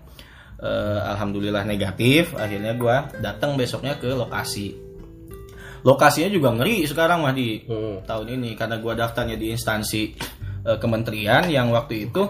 Eh, 0.57 1.01
alhamdulillah 1.05 1.63
negatif. 1.63 2.33
Akhirnya 2.35 2.73
gue 2.73 2.97
datang 3.21 3.55
besoknya 3.55 3.95
ke 3.95 4.09
lokasi. 4.09 4.73
Lokasinya 5.85 6.33
juga 6.33 6.49
ngeri 6.51 6.89
sekarang 6.89 7.21
mah 7.21 7.37
di 7.37 7.61
Hmm. 7.61 8.01
tahun 8.03 8.41
ini 8.41 8.57
karena 8.57 8.81
gua 8.81 8.97
daftarnya 8.97 9.37
di 9.37 9.53
instansi 9.53 10.17
eh, 10.65 10.79
kementerian 10.81 11.45
yang 11.47 11.69
waktu 11.69 12.09
itu 12.09 12.25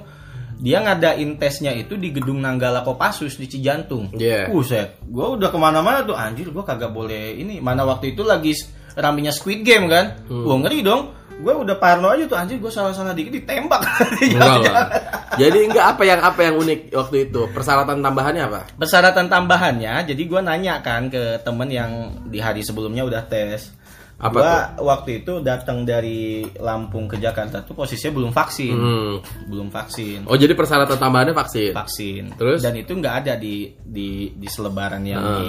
dia 0.59 0.79
ngadain 0.83 1.37
tesnya 1.37 1.75
itu 1.75 1.99
di 1.99 2.15
gedung 2.15 2.39
Nanggala 2.39 2.87
Kopassus 2.87 3.37
di 3.41 3.47
Cijantung. 3.51 4.15
Iya. 4.15 4.49
Buset, 4.49 5.03
gua 5.07 5.35
udah 5.35 5.49
ke 5.51 5.59
mana-mana 5.59 6.07
tuh 6.07 6.15
anjir 6.15 6.51
gua 6.55 6.63
kagak 6.63 6.95
boleh 6.95 7.35
ini. 7.37 7.59
Mana 7.59 7.83
waktu 7.83 8.15
itu 8.15 8.23
lagi 8.23 8.55
raminya 8.95 9.35
Squid 9.35 9.67
Game 9.67 9.91
kan? 9.91 10.27
Hmm. 10.31 10.47
Wah 10.47 10.59
ngeri 10.63 10.81
dong. 10.85 11.15
Gua 11.35 11.59
udah 11.61 11.77
parno 11.83 12.15
aja 12.15 12.31
tuh 12.31 12.39
anjir 12.39 12.63
gua 12.63 12.71
salah-salah 12.71 13.13
dikit 13.13 13.35
ditembak. 13.35 13.83
Enggak 14.23 14.71
lah. 14.71 14.87
Jadi 15.35 15.67
enggak 15.67 15.99
apa 15.99 16.03
yang 16.07 16.21
apa 16.23 16.41
yang 16.47 16.55
unik 16.63 16.95
waktu 16.95 17.17
itu? 17.27 17.51
Persyaratan 17.51 17.99
tambahannya 17.99 18.43
apa? 18.47 18.61
Persyaratan 18.79 19.27
tambahannya, 19.27 20.07
jadi 20.07 20.23
gua 20.31 20.47
nanya 20.47 20.79
kan 20.79 21.11
ke 21.11 21.43
temen 21.43 21.67
yang 21.75 21.91
di 22.31 22.39
hari 22.39 22.63
sebelumnya 22.63 23.03
udah 23.03 23.27
tes. 23.27 23.75
Apa 24.15 24.31
gua 24.31 24.55
waktu 24.95 25.21
itu 25.21 25.43
datang 25.43 25.83
dari 25.83 26.47
Lampung 26.57 27.11
ke 27.11 27.19
Jakarta 27.19 27.61
tuh 27.61 27.75
posisinya 27.75 28.15
belum 28.15 28.31
vaksin, 28.31 28.73
Hmm. 28.73 29.15
belum 29.51 29.69
vaksin, 29.69 30.23
Oh, 30.25 30.39
jadi 30.39 30.55
persyaratan 30.55 30.97
tambahannya 30.97 31.35
vaksin. 31.35 31.75
vaksin. 31.75 32.23
Terus? 32.39 32.63
Dan 32.63 32.79
itu 32.79 32.95
nggak 32.95 33.15
ada 33.27 33.35
di 33.35 33.75
di 33.75 34.31
di 34.33 34.47
selebaran 34.47 35.03
yang 35.03 35.19
Hmm. 35.19 35.35
di 35.35 35.49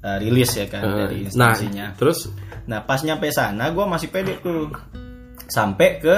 uh, 0.00 0.18
rilis 0.18 0.50
ya 0.52 0.66
kan 0.66 0.82
dari 0.82 1.22
Nah, 1.22 1.26
instansinya. 1.30 1.86
terus 1.94 2.28
Nah, 2.68 2.84
pas 2.84 3.00
nyampe 3.00 3.30
sana 3.30 3.70
gua 3.70 3.86
masih 3.86 4.10
pede 4.10 4.36
tuh. 4.38 4.68
Sampai 5.48 5.96
ke 5.96 6.16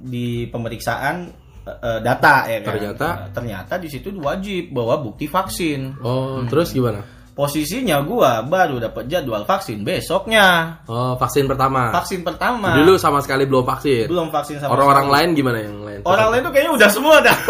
di 0.00 0.48
pemeriksaan 0.48 1.28
uh, 1.66 2.00
data 2.00 2.48
ya 2.48 2.64
kan. 2.64 2.72
Ternyata? 2.72 3.06
Nah, 3.06 3.28
ternyata 3.30 3.74
di 3.76 3.88
situ 3.92 4.08
wajib 4.16 4.72
bawa 4.72 4.96
bukti 4.96 5.28
vaksin. 5.28 6.00
oh, 6.00 6.40
terus 6.48 6.72
gimana? 6.72 7.04
Posisinya 7.40 8.04
gua 8.04 8.44
baru 8.44 8.76
dapat 8.76 9.08
jadwal 9.08 9.48
vaksin 9.48 9.80
besoknya. 9.80 10.76
Oh, 10.84 11.16
vaksin 11.16 11.48
pertama. 11.48 11.88
Vaksin 11.88 12.20
pertama. 12.20 12.76
Jadi 12.76 12.84
lu 12.84 13.00
sama 13.00 13.24
sekali 13.24 13.48
belum 13.48 13.64
vaksin. 13.64 14.12
belum 14.12 14.28
vaksin 14.28 14.60
sama 14.60 14.76
Orang-orang 14.76 15.08
sekali. 15.08 15.16
lain 15.16 15.28
gimana 15.32 15.58
yang 15.58 15.76
lain? 15.80 16.00
Orang 16.04 16.28
lain 16.28 16.40
tuh 16.44 16.52
kayaknya 16.52 16.72
udah 16.76 16.88
semua 16.92 17.16
dah. 17.24 17.38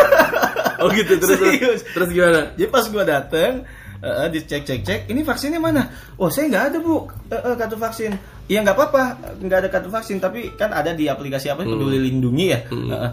Oh 0.80 0.88
gitu 0.88 1.12
terus 1.20 1.36
Serius. 1.36 1.80
terus 1.92 2.08
gimana? 2.08 2.56
Jadi 2.56 2.70
pas 2.70 2.86
gua 2.88 3.04
dateng 3.04 3.66
eh, 4.00 4.26
dicek 4.32 4.64
cek 4.64 4.80
cek 4.80 5.00
ini 5.10 5.20
vaksinnya 5.20 5.60
mana? 5.60 5.90
Oh 6.16 6.32
saya 6.32 6.48
nggak 6.48 6.64
ada 6.70 6.78
bu 6.78 7.04
Eh, 7.28 7.36
eh, 7.36 7.54
kartu 7.58 7.76
vaksin. 7.76 8.14
Iya 8.46 8.64
nggak 8.64 8.76
apa-apa 8.78 9.02
nggak 9.42 9.58
ada 9.60 9.68
kartu 9.68 9.90
vaksin 9.90 10.16
tapi 10.16 10.54
kan 10.54 10.72
ada 10.72 10.94
di 10.94 11.04
aplikasi 11.04 11.50
apa 11.50 11.66
peduli 11.66 11.98
lindungi 12.00 12.46
ya. 12.48 12.64
Eh, 12.64 12.94
eh, 12.96 13.10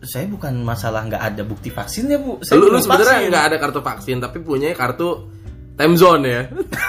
saya 0.00 0.24
bukan 0.24 0.64
masalah 0.64 1.04
nggak 1.04 1.20
ada 1.20 1.42
bukti 1.44 1.68
vaksinnya 1.68 2.16
bu. 2.16 2.40
Saya 2.40 2.62
Lu, 2.62 2.70
lu 2.70 2.80
sebenarnya 2.80 3.12
vaksin. 3.12 3.28
nggak 3.28 3.44
ada 3.50 3.56
kartu 3.58 3.80
vaksin 3.82 4.16
tapi 4.16 4.38
punya 4.40 4.70
kartu 4.72 5.08
time 5.82 5.94
zone 5.98 6.22
ya. 6.30 6.42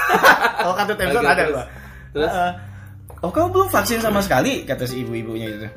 Kalau 0.61 0.73
kartu 0.77 0.93
Temzon 0.93 1.25
Oke, 1.25 1.33
ada 1.33 1.41
terus. 1.41 1.53
gua. 1.57 1.65
Terus? 2.13 2.29
Eh, 2.29 2.51
oh 3.25 3.31
kamu 3.33 3.47
belum 3.49 3.69
vaksin 3.73 3.99
sama 3.99 4.21
sekali 4.21 4.61
kata 4.63 4.85
si 4.85 5.01
ibu-ibunya 5.01 5.49
itu. 5.49 5.67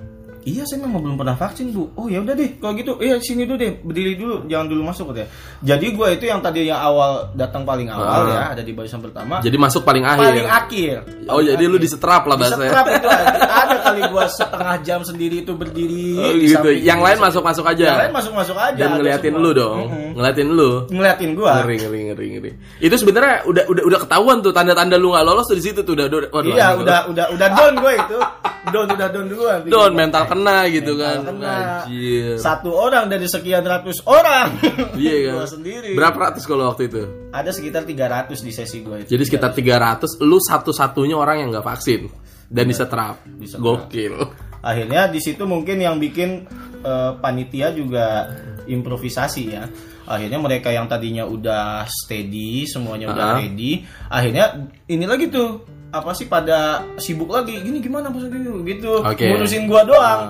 Iya 0.47 0.63
saya 0.63 0.87
memang 0.87 1.03
belum 1.03 1.17
pernah 1.19 1.35
vaksin 1.35 1.75
bu. 1.75 1.91
Oh 1.99 2.07
ya 2.07 2.23
udah 2.23 2.31
deh 2.33 2.55
kalau 2.63 2.79
gitu. 2.79 2.95
Iya 3.03 3.19
sini 3.19 3.43
dulu 3.43 3.59
deh 3.59 3.83
berdiri 3.83 4.15
dulu 4.15 4.47
jangan 4.47 4.71
dulu 4.71 4.83
masuk 4.87 5.11
ya. 5.13 5.27
Jadi 5.59 5.91
gua 5.91 6.15
itu 6.15 6.31
yang 6.31 6.39
tadi 6.39 6.71
yang 6.71 6.79
awal 6.79 7.35
datang 7.35 7.67
paling 7.67 7.91
awal 7.91 8.07
Ah. 8.07 8.31
ya 8.31 8.43
ada 8.55 8.63
di 8.63 8.71
barisan 8.71 9.03
pertama. 9.03 9.43
Jadi 9.43 9.59
masuk 9.59 9.83
paling 9.83 10.07
akhir. 10.07 10.23
paling 10.23 10.47
akhir. 10.47 10.95
Oh, 11.27 11.43
jadi 11.43 11.65
lu 11.67 11.83
disetrap 11.83 12.31
lah 12.31 12.39
bahasanya. 12.39 12.71
Setrap 12.71 12.87
itu 12.89 13.09
ada, 13.11 13.77
kali 13.83 14.01
gua 14.07 14.25
setengah 14.31 14.77
jam 14.87 15.01
sendiri 15.03 15.43
itu 15.43 15.51
berdiri. 15.51 16.15
Oh, 16.15 16.31
gitu. 16.33 16.69
Yang 16.79 17.01
lain 17.03 17.17
samping- 17.19 17.25
masuk-masuk 17.27 17.65
aja. 17.67 17.85
Yang 17.91 17.99
lain 18.07 18.15
masuk-masuk 18.15 18.57
aja. 18.57 18.79
Dan 18.79 18.89
ngeliatin 19.03 19.35
semua. 19.35 19.43
lu 19.43 19.51
dong. 19.51 19.79
Mm-mm. 19.91 20.09
Ngeliatin 20.15 20.49
lu. 20.55 20.71
Ngeliatin 20.87 21.31
gua. 21.35 21.53
Ngeri 21.59 21.75
ngeri 21.83 22.01
ngeri 22.07 22.27
ngeri. 22.39 22.51
Itu 22.79 22.95
sebenarnya 22.95 23.43
udah 23.43 23.65
udah 23.67 23.83
udah 23.83 23.99
ketahuan 24.07 24.39
tuh 24.47 24.55
tanda-tanda 24.55 24.95
lu 24.95 25.11
nggak 25.11 25.27
lolos 25.27 25.51
tuh 25.51 25.59
di 25.59 25.65
situ 25.67 25.83
tuh 25.83 25.99
udah 25.99 26.07
udah 26.07 26.31
waduh, 26.31 26.55
Iya 26.55 26.65
anjing, 26.71 26.87
udah 26.87 26.99
udah 27.11 27.27
udah 27.35 27.49
down 27.51 27.75
gue 27.83 27.93
itu 27.99 28.19
down 28.67 28.87
udah 28.91 29.09
down 29.11 29.27
duluan 29.27 29.59
Down 29.67 29.93
mental 29.95 30.23
kena 30.37 30.59
gitu 30.69 30.93
Mental 30.93 31.01
kan. 31.01 31.19
kena. 31.27 31.55
Anjir. 31.83 32.37
satu 32.37 32.71
orang 32.71 33.05
dari 33.07 33.25
sekian 33.25 33.65
ratus 33.65 34.05
orang 34.05 34.53
Iya 35.01 35.17
kan. 35.25 35.35
Gua 35.35 35.49
sendiri 35.49 35.91
Berapa 35.93 36.19
ratus 36.23 36.45
kalau 36.45 36.69
waktu 36.69 36.87
itu? 36.87 37.03
ada 37.31 37.49
sekitar 37.49 37.83
300 37.83 38.37
di 38.39 38.51
sesi 38.51 38.81
gue 38.81 38.97
itu 39.01 39.09
Jadi 39.11 39.23
sekitar 39.25 39.51
300 39.51 40.21
lu 40.21 40.37
satu-satunya 40.37 41.15
orang 41.15 41.41
yang 41.41 41.49
nggak 41.51 41.65
vaksin 41.67 42.07
dan 42.47 42.65
disetrap. 42.65 43.25
Disetrap. 43.27 43.89
Gokil. 43.89 44.15
akhirnya 44.61 45.07
di 45.07 45.19
situ 45.19 45.43
mungkin 45.43 45.79
yang 45.79 45.97
bikin 45.97 46.45
eh, 46.81 47.13
panitia 47.17 47.71
juga 47.71 48.27
improvisasi 48.67 49.43
ya 49.47 49.65
akhirnya 50.05 50.39
mereka 50.39 50.71
yang 50.71 50.87
tadinya 50.87 51.23
udah 51.23 51.83
steady 51.85 52.63
semuanya 52.65 53.11
udah 53.11 53.27
Ah. 53.27 53.37
ready 53.37 53.83
akhirnya 54.07 54.45
ini 54.87 55.03
lagi 55.03 55.27
tuh 55.27 55.63
apa 55.89 56.11
sih 56.13 56.27
pada 56.27 56.59
sibuk 56.97 57.29
lagi 57.29 57.57
gini 57.57 57.79
gimana 57.79 58.09
maksudnya 58.09 58.39
gitu 58.65 59.01
Oke. 59.01 59.27
ngurusin 59.27 59.65
gua 59.65 59.83
doang. 59.83 60.23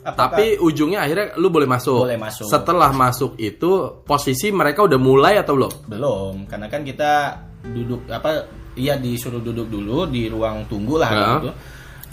Apakah- 0.00 0.32
Tapi 0.32 0.56
ujungnya 0.56 1.04
akhirnya 1.04 1.36
lu 1.36 1.52
boleh 1.52 1.68
masuk. 1.68 2.08
Boleh 2.08 2.16
masuk. 2.16 2.48
Setelah 2.48 2.88
masuk 2.90 3.36
itu 3.36 3.70
posisi 4.00 4.48
mereka 4.48 4.80
udah 4.80 4.96
mulai 4.96 5.36
atau 5.36 5.52
belum? 5.54 5.72
Belum, 5.86 6.34
karena 6.48 6.66
kan 6.66 6.80
kita 6.80 7.36
duduk 7.68 8.08
apa 8.08 8.48
iya 8.72 8.96
disuruh 8.96 9.38
duduk 9.38 9.68
dulu 9.68 10.08
di 10.08 10.24
ruang 10.26 10.64
tunggu 10.64 10.96
lah 10.96 11.10
Ya. 11.10 11.26
gitu. 11.36 11.50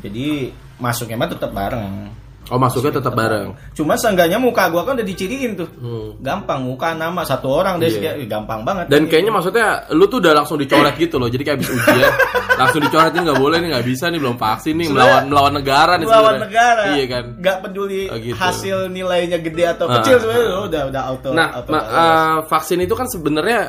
Jadi 0.04 0.52
masuknya 0.78 1.16
mah 1.16 1.32
tetap 1.32 1.56
bareng. 1.56 2.12
Oh 2.48 2.56
masuknya 2.56 2.96
tetap 2.96 3.12
bareng. 3.12 3.52
Cuma 3.72 3.94
seenggaknya 3.94 4.36
muka 4.36 4.68
gua 4.68 4.82
kan 4.82 4.96
udah 4.96 5.04
diciriin 5.04 5.54
tuh. 5.54 5.68
Hmm. 5.74 6.16
Gampang 6.18 6.64
muka 6.64 6.92
nama 6.92 7.22
satu 7.22 7.52
orang 7.52 7.76
deh 7.76 7.88
Iya. 7.88 7.96
sekian- 8.16 8.20
gampang 8.26 8.62
banget. 8.62 8.88
Dan 8.88 9.06
kayaknya 9.06 9.30
maksudnya 9.30 9.68
lu 9.92 10.06
tuh 10.06 10.18
udah 10.18 10.34
langsung 10.34 10.56
dicoret 10.56 10.96
gitu 10.96 11.16
loh. 11.16 11.28
Jadi 11.28 11.44
kayak 11.44 11.58
habis 11.58 11.70
ujian 11.70 12.12
langsung 12.62 12.80
dicoret 12.80 13.12
ini 13.12 13.24
nggak 13.24 13.38
boleh 13.38 13.58
nih 13.58 13.70
nggak 13.70 13.86
bisa 13.86 14.06
nih 14.08 14.18
belum 14.18 14.36
vaksin 14.36 14.74
nih 14.76 14.88
melawan 14.88 15.24
melawan 15.28 15.54
negara 15.54 15.94
nih 15.96 16.06
melawan 16.06 16.24
sebenarnya. 16.34 16.46
negara. 16.48 16.84
Iya 16.90 17.06
kan. 17.06 17.24
Gak 17.38 17.58
peduli 17.62 18.04
Oh, 18.08 18.18
gitu. 18.18 18.36
hasil 18.36 18.78
nilainya 18.88 19.38
gede 19.38 19.64
atau 19.68 19.86
Ah, 19.86 19.94
kecil 20.00 20.16
sebenarnya 20.18 20.60
udah 20.64 20.82
udah 20.88 21.02
auto 21.06 21.30
Nah, 21.32 21.48
auto 21.54 21.70
ma- 21.70 21.84
eh, 21.86 22.38
vaksin 22.44 22.80
itu 22.80 22.94
kan 22.94 23.08
sebenarnya 23.08 23.60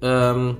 em, 0.00 0.58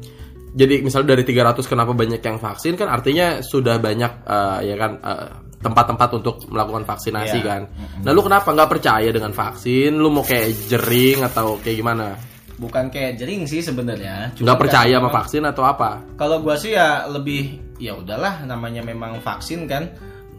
jadi 0.54 0.80
misalnya 0.80 1.12
dari 1.12 1.26
300 1.26 1.66
kenapa 1.66 1.90
banyak 1.90 2.18
yang 2.18 2.38
vaksin 2.38 2.74
kan 2.74 2.86
artinya 2.86 3.42
sudah 3.42 3.76
banyak 3.76 4.12
eh, 4.22 4.58
ya 4.64 4.74
kan 4.74 4.92
eh, 4.96 5.28
tempat-tempat 5.64 6.08
untuk 6.20 6.44
melakukan 6.52 6.84
vaksinasi 6.84 7.40
Iya. 7.40 7.48
kan. 7.48 7.62
Nah, 8.04 8.12
lu 8.12 8.20
kenapa 8.20 8.52
nggak 8.52 8.70
percaya 8.70 9.08
dengan 9.08 9.32
vaksin? 9.32 9.96
Lu 9.96 10.12
mau 10.12 10.20
kayak 10.20 10.68
jering 10.68 11.24
atau 11.24 11.56
kayak 11.64 11.80
gimana? 11.80 12.08
bukan 12.54 12.86
kayak 12.86 13.18
jering 13.18 13.50
sih 13.50 13.58
sebenarnya. 13.58 14.30
Nggak 14.38 14.58
percaya 14.62 14.94
sama 15.02 15.10
vaksin 15.10 15.42
atau 15.42 15.66
apa? 15.66 16.06
Kalau 16.14 16.38
gua 16.38 16.54
sih 16.54 16.74
ya 16.74 17.02
lebih 17.10 17.58
ya 17.82 17.98
udahlah 17.98 18.46
namanya 18.46 18.78
memang 18.86 19.18
vaksin 19.18 19.66
kan. 19.66 19.90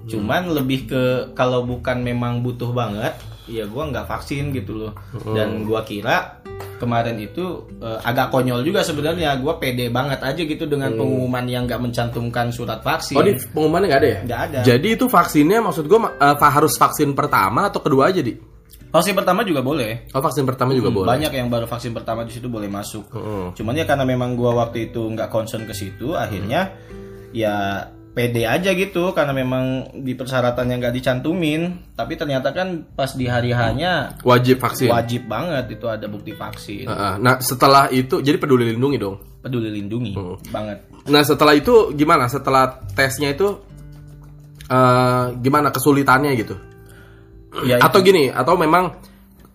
Cuman 0.05 0.53
lebih 0.53 0.85
ke 0.85 1.03
kalau 1.33 1.65
bukan 1.65 2.05
memang 2.05 2.45
butuh 2.45 2.69
banget, 2.71 3.17
ya 3.45 3.65
gua 3.65 3.89
nggak 3.89 4.05
vaksin 4.05 4.49
gitu 4.51 4.73
loh. 4.75 4.91
Dan 5.33 5.63
gua 5.63 5.81
kira 5.81 6.41
kemarin 6.75 7.15
itu 7.17 7.65
eh, 7.79 7.99
agak 8.03 8.29
konyol 8.29 8.61
juga 8.61 8.81
sebenarnya. 8.81 9.37
Gua 9.39 9.57
pede 9.57 9.87
banget 9.89 10.19
aja 10.21 10.41
gitu 10.41 10.65
dengan 10.65 10.91
pengumuman 10.93 11.45
yang 11.47 11.65
nggak 11.69 11.81
mencantumkan 11.81 12.49
surat 12.51 12.81
vaksin. 12.81 13.15
Oh, 13.15 13.23
di 13.23 13.37
pengumumannya 13.53 13.87
nggak 13.89 14.01
ada 14.01 14.09
ya? 14.09 14.19
Nggak 14.25 14.41
ada. 14.49 14.59
Jadi 14.65 14.87
itu 14.93 15.05
vaksinnya 15.07 15.59
maksud 15.61 15.85
eh, 15.87 16.35
fa- 16.35 16.53
harus 16.53 16.73
vaksin 16.75 17.13
pertama 17.13 17.69
atau 17.69 17.79
kedua 17.79 18.09
aja, 18.11 18.19
Di? 18.21 18.33
Vaksin 18.95 19.11
pertama 19.11 19.43
juga 19.43 19.59
boleh. 19.59 20.07
Oh, 20.15 20.23
vaksin 20.23 20.47
pertama 20.47 20.71
juga 20.71 20.87
boleh. 20.87 21.09
Banyak 21.11 21.31
yang 21.35 21.51
baru 21.51 21.67
vaksin 21.67 21.91
pertama 21.91 22.23
di 22.23 22.31
situ 22.31 22.47
boleh 22.47 22.71
masuk. 22.71 23.11
Heeh. 23.11 23.45
Cuman 23.59 23.75
ya 23.75 23.83
karena 23.83 24.07
memang 24.07 24.39
gua 24.39 24.55
waktu 24.63 24.87
itu 24.87 25.03
nggak 25.11 25.27
concern 25.27 25.67
ke 25.67 25.75
situ, 25.75 26.15
akhirnya 26.15 26.71
ya 27.35 27.83
pede 28.15 28.47
aja 28.47 28.71
gitu 28.71 29.11
karena 29.11 29.35
memang 29.35 29.91
di 29.99 30.15
persyaratannya 30.15 30.75
nggak 30.79 30.95
dicantumin. 30.95 31.91
Tapi 31.93 32.15
ternyata 32.15 32.55
kan 32.55 32.87
pas 32.95 33.11
di 33.11 33.27
hari 33.27 33.51
hanya 33.51 34.15
Wajib 34.23 34.63
vaksin. 34.63 34.87
wajib 34.87 35.27
banget 35.27 35.75
itu 35.75 35.85
ada 35.91 36.07
bukti 36.07 36.31
vaksin. 36.31 36.87
Heeh. 36.87 37.13
Nah, 37.19 37.43
setelah 37.43 37.91
itu 37.91 38.23
jadi 38.23 38.39
peduli 38.39 38.71
lindungi 38.71 38.97
dong. 38.97 39.19
Peduli 39.43 39.69
lindungi 39.69 40.15
banget. 40.49 40.89
Nah 41.05 41.21
setelah 41.21 41.53
itu 41.53 41.93
gimana? 41.93 42.25
Setelah 42.25 42.81
tesnya 42.97 43.35
itu 43.35 43.61
eh 44.65 45.25
gimana 45.37 45.69
kesulitannya 45.69 46.31
gitu? 46.39 46.55
Ya 47.67 47.77
atau 47.77 48.01
gini? 48.01 48.33
Atau 48.33 48.57
memang 48.57 48.97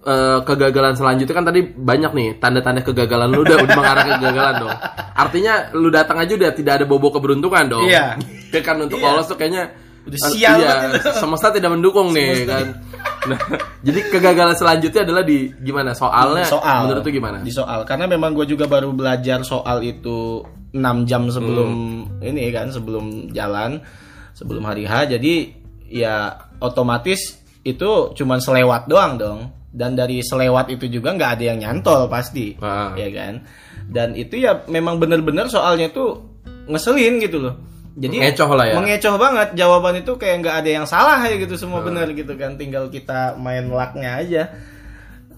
eh, 0.00 0.38
kegagalan 0.42 0.94
selanjutnya 0.94 1.34
kan 1.34 1.44
tadi 1.44 1.60
banyak 1.62 2.12
nih 2.12 2.28
tanda-tanda 2.36 2.80
kegagalan 2.80 3.28
lu 3.28 3.42
udah 3.42 3.56
udah 3.60 3.76
mengarah 3.76 4.02
ke 4.02 4.10
kegagalan 4.16 4.54
dong. 4.58 4.72
Artinya 5.12 5.52
lu 5.72 5.88
datang 5.88 6.16
aja 6.16 6.32
udah 6.34 6.50
tidak 6.52 6.72
ada 6.80 6.84
bobo 6.84 7.08
keberuntungan 7.10 7.64
dong. 7.68 7.84
Iya. 7.84 8.16
Ya 8.50 8.58
kan 8.60 8.82
untuk 8.82 8.98
Iya. 8.98 9.06
lolos 9.06 9.30
tuh 9.30 9.38
kayaknya 9.38 9.70
Udah 10.00 10.18
sial 10.26 10.58
iya, 10.58 10.90
itu. 10.90 11.06
semesta 11.22 11.52
tidak 11.52 11.70
mendukung 11.70 12.10
nih 12.10 12.42
kan. 12.44 12.66
Nah, 13.20 13.36
jadi 13.84 14.00
kegagalan 14.08 14.56
selanjutnya 14.56 15.04
adalah 15.04 15.20
di 15.20 15.52
gimana 15.60 15.92
soalnya? 15.92 16.48
soal 16.48 16.88
Menurut 16.88 17.04
tuh 17.04 17.12
gimana? 17.12 17.38
di 17.38 17.52
soal 17.52 17.84
karena 17.84 18.08
memang 18.08 18.32
gue 18.32 18.48
juga 18.48 18.64
baru 18.64 18.96
belajar 18.96 19.44
soal 19.44 19.84
itu 19.84 20.40
6 20.72 20.80
jam 21.04 21.28
sebelum 21.28 21.68
Hmm. 22.16 22.24
ini 22.24 22.48
kan 22.48 22.72
sebelum 22.72 23.28
jalan 23.30 23.76
sebelum 24.32 24.64
hari 24.64 24.88
H 24.88 25.04
jadi 25.10 25.52
ya 25.86 26.32
otomatis 26.58 27.36
itu 27.60 27.90
cuman 28.16 28.40
selewat 28.40 28.88
doang 28.88 29.20
dong 29.20 29.38
dan 29.70 29.94
dari 29.94 30.18
selewat 30.20 30.66
itu 30.68 30.90
juga 30.90 31.12
nggak 31.12 31.30
ada 31.34 31.44
yang 31.46 31.58
nyantol 31.58 32.06
pasti 32.06 32.58
Ah. 32.58 32.90
ya 32.94 33.06
kan 33.08 33.46
dan 33.86 34.12
itu 34.12 34.36
ya 34.36 34.66
memang 34.66 34.96
bener-bener 34.96 35.46
soalnya 35.46 35.86
itu 35.86 36.18
ngeselin 36.66 37.18
gitu 37.18 37.38
loh 37.38 37.54
jadi 37.92 38.16
Mengecoh 38.22 38.50
lah 38.52 38.66
ya. 38.66 38.74
mengecoh 38.74 39.14
banget 39.16 39.48
jawaban 39.54 39.94
itu 39.96 40.12
kayak 40.14 40.36
nggak 40.40 40.56
ada 40.58 40.70
yang 40.72 40.86
salah 40.86 41.18
ya 41.20 41.34
gitu 41.36 41.54
semua 41.54 41.80
bener 41.80 42.06
gitu 42.12 42.34
kan 42.34 42.54
tinggal 42.54 42.86
kita 42.86 43.34
main 43.36 43.66
lucknya 43.66 44.16
aja 44.16 44.42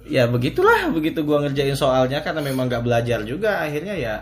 ya 0.04 0.26
begitulah 0.26 0.90
begitu 0.90 1.22
gua 1.22 1.40
ngerjain 1.40 1.72
soalnya 1.74 2.20
karena 2.20 2.40
memang 2.40 2.66
nggak 2.66 2.82
belajar 2.82 3.22
juga 3.22 3.60
akhirnya 3.60 3.94
ya 3.94 4.14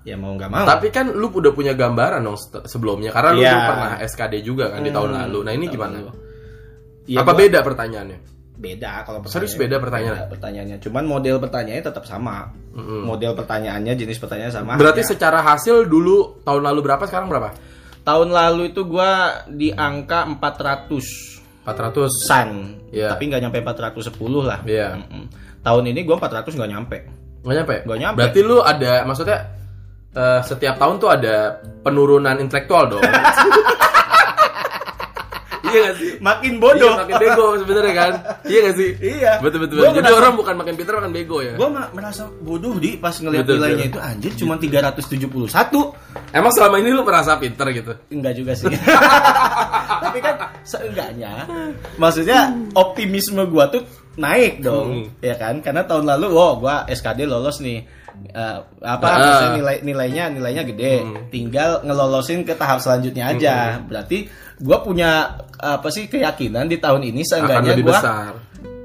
ya 0.00 0.16
mau 0.16 0.32
nggak 0.32 0.48
mau 0.48 0.64
Tapi 0.64 0.88
kan 0.88 1.10
lu 1.10 1.28
udah 1.28 1.52
punya 1.52 1.72
gambaran 1.72 2.22
dong 2.22 2.38
sebelumnya 2.64 3.10
karena 3.10 3.30
lu 3.30 3.42
Iya. 3.42 3.56
pernah 3.60 3.92
SKD 4.00 4.34
juga 4.40 4.70
kan 4.70 4.80
di 4.80 4.88
tahun 4.88 5.12
lalu. 5.14 5.38
Nah, 5.44 5.52
ini 5.52 5.68
gimana? 5.68 6.00
Ya, 7.04 7.20
Apa 7.20 7.32
gua- 7.32 7.40
beda 7.44 7.58
pertanyaannya? 7.60 8.18
Beda 8.60 9.02
kalau 9.02 9.24
Serius 9.24 9.56
pertanyaan- 9.56 9.60
beda 9.62 9.76
pertanyaan? 9.80 10.16
beda 10.18 10.30
pertanyaannya 10.30 10.76
cuman 10.78 11.04
model 11.04 11.36
pertanyaannya 11.38 11.80
tetap 11.82 12.04
sama 12.04 12.52
model 12.76 13.32
pertanyaannya 13.32 13.92
jenis 13.94 14.16
pertanyaannya 14.16 14.52
sama 14.54 14.72
Berarti 14.76 15.00
hanya- 15.00 15.10
secara 15.10 15.38
hasil 15.40 15.84
dulu 15.84 16.40
tahun 16.42 16.62
lalu 16.62 16.80
berapa 16.82 17.04
sekarang 17.04 17.26
berapa? 17.26 17.50
tahun 18.00 18.28
lalu 18.30 18.70
itu 18.70 18.84
gua 18.84 19.10
di 19.46 19.68
angka 19.70 20.28
400 20.28 21.40
400. 21.62 22.08
san 22.20 22.48
Iya. 22.88 23.12
tapi 23.12 23.28
nggak 23.28 23.40
nyampe 23.42 23.58
410 23.58 24.12
lah 24.42 24.60
Iya. 24.62 24.96
Mm-mm. 24.98 25.24
tahun 25.60 25.84
ini 25.86 26.00
gua 26.02 26.16
400 26.16 26.52
nggak 26.52 26.70
nyampe 26.70 26.98
Nggak 27.40 27.56
nyampe? 27.56 27.76
Nggak 27.88 27.98
nyampe. 27.98 28.18
Berarti 28.20 28.40
lu 28.42 28.60
ada 28.60 28.92
maksudnya 29.02 29.38
eh, 30.12 30.40
setiap 30.42 30.76
tahun 30.76 31.00
tuh 31.00 31.08
ada 31.08 31.56
penurunan 31.80 32.36
intelektual 32.36 32.84
dong. 32.86 33.00
iya 35.70 35.80
gak 35.82 35.96
sih? 35.96 36.10
makin 36.18 36.52
Iya, 36.52 36.60
bodoh 36.60 36.92
makin 36.96 37.14
bego 37.16 37.46
sebenarnya 37.56 37.94
kan? 37.94 38.12
Iya 38.42 38.58
gak 38.62 38.74
sih? 38.74 38.90
Iya. 38.98 39.32
Betul 39.38 39.58
betul. 39.60 39.76
Gua 39.76 39.88
Jadi 39.88 40.00
merasa- 40.02 40.18
orang 40.18 40.32
bukan 40.34 40.54
makin 40.56 40.74
pintar 40.74 40.92
makin 40.96 41.12
bego 41.12 41.38
ya. 41.40 41.54
Gua 41.54 41.68
ma- 41.68 41.90
merasa 41.90 42.22
bodoh 42.36 42.74
di 42.74 42.90
pas 42.94 43.14
ngeliat 43.14 43.42
Betul, 43.42 43.56
nilainya 43.56 43.76
betul. 43.84 43.90
itu 43.90 43.98
anjir 44.00 44.32
cuma 44.36 44.54
371. 44.56 45.94
Emang 46.30 46.50
selama 46.50 46.76
ini 46.76 46.90
lu 46.90 47.02
merasa 47.02 47.34
pintar 47.36 47.70
gitu? 47.70 47.92
Enggak 48.08 48.34
juga 48.34 48.52
sih. 48.52 48.68
Tapi 50.02 50.18
kan 50.18 50.34
seenggaknya 50.62 51.46
maksudnya 51.96 52.38
optimisme 52.72 53.46
gua 53.46 53.68
tuh 53.68 53.82
naik 54.12 54.60
dong, 54.60 54.88
Hmm. 54.90 55.06
ya 55.20 55.34
kan? 55.34 55.60
Karena 55.60 55.82
tahun 55.82 56.04
lalu 56.08 56.26
wow 56.28 56.52
gua 56.56 56.76
SKD 56.86 57.24
lolos 57.24 57.58
nih. 57.58 57.99
Eh, 58.28 58.58
apa 58.84 59.06
maksudnya 59.06 59.50
nilai 59.56 59.76
nilainya 59.80 60.24
nilainya 60.28 60.62
gede. 60.68 60.94
Hmm. 61.00 61.16
Tinggal 61.32 61.82
ngelolosin 61.82 62.44
ke 62.44 62.52
tahap 62.54 62.78
selanjutnya 62.78 63.32
aja. 63.32 63.80
Berarti 63.80 64.28
gua 64.60 64.84
punya 64.84 65.40
apa 65.56 65.88
sih 65.88 66.06
keyakinan 66.06 66.68
di 66.68 66.76
tahun 66.76 67.08
ini 67.08 67.24
seenggaknya 67.24 67.80
besar. 67.80 68.32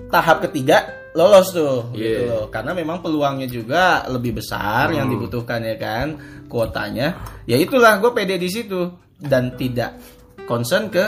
tahap 0.08 0.38
ketiga 0.48 0.86
lolos 1.16 1.52
tuh 1.52 1.92
gitu 1.96 2.28
Iya. 2.28 2.32
loh 2.32 2.46
karena 2.52 2.72
memang 2.76 3.00
peluangnya 3.00 3.48
juga 3.48 4.04
lebih 4.08 4.40
besar 4.40 4.92
yang 4.92 5.08
Hmm. 5.08 5.16
dibutuhkan 5.16 5.64
ya 5.64 5.76
kan 5.76 6.16
kuotanya 6.48 7.16
ya 7.48 7.56
itulah 7.56 8.00
gue 8.04 8.12
pede 8.12 8.36
di 8.36 8.52
situ 8.52 8.92
dan 9.18 9.56
tidak 9.56 9.96
concern 10.44 10.92
ke 10.92 11.04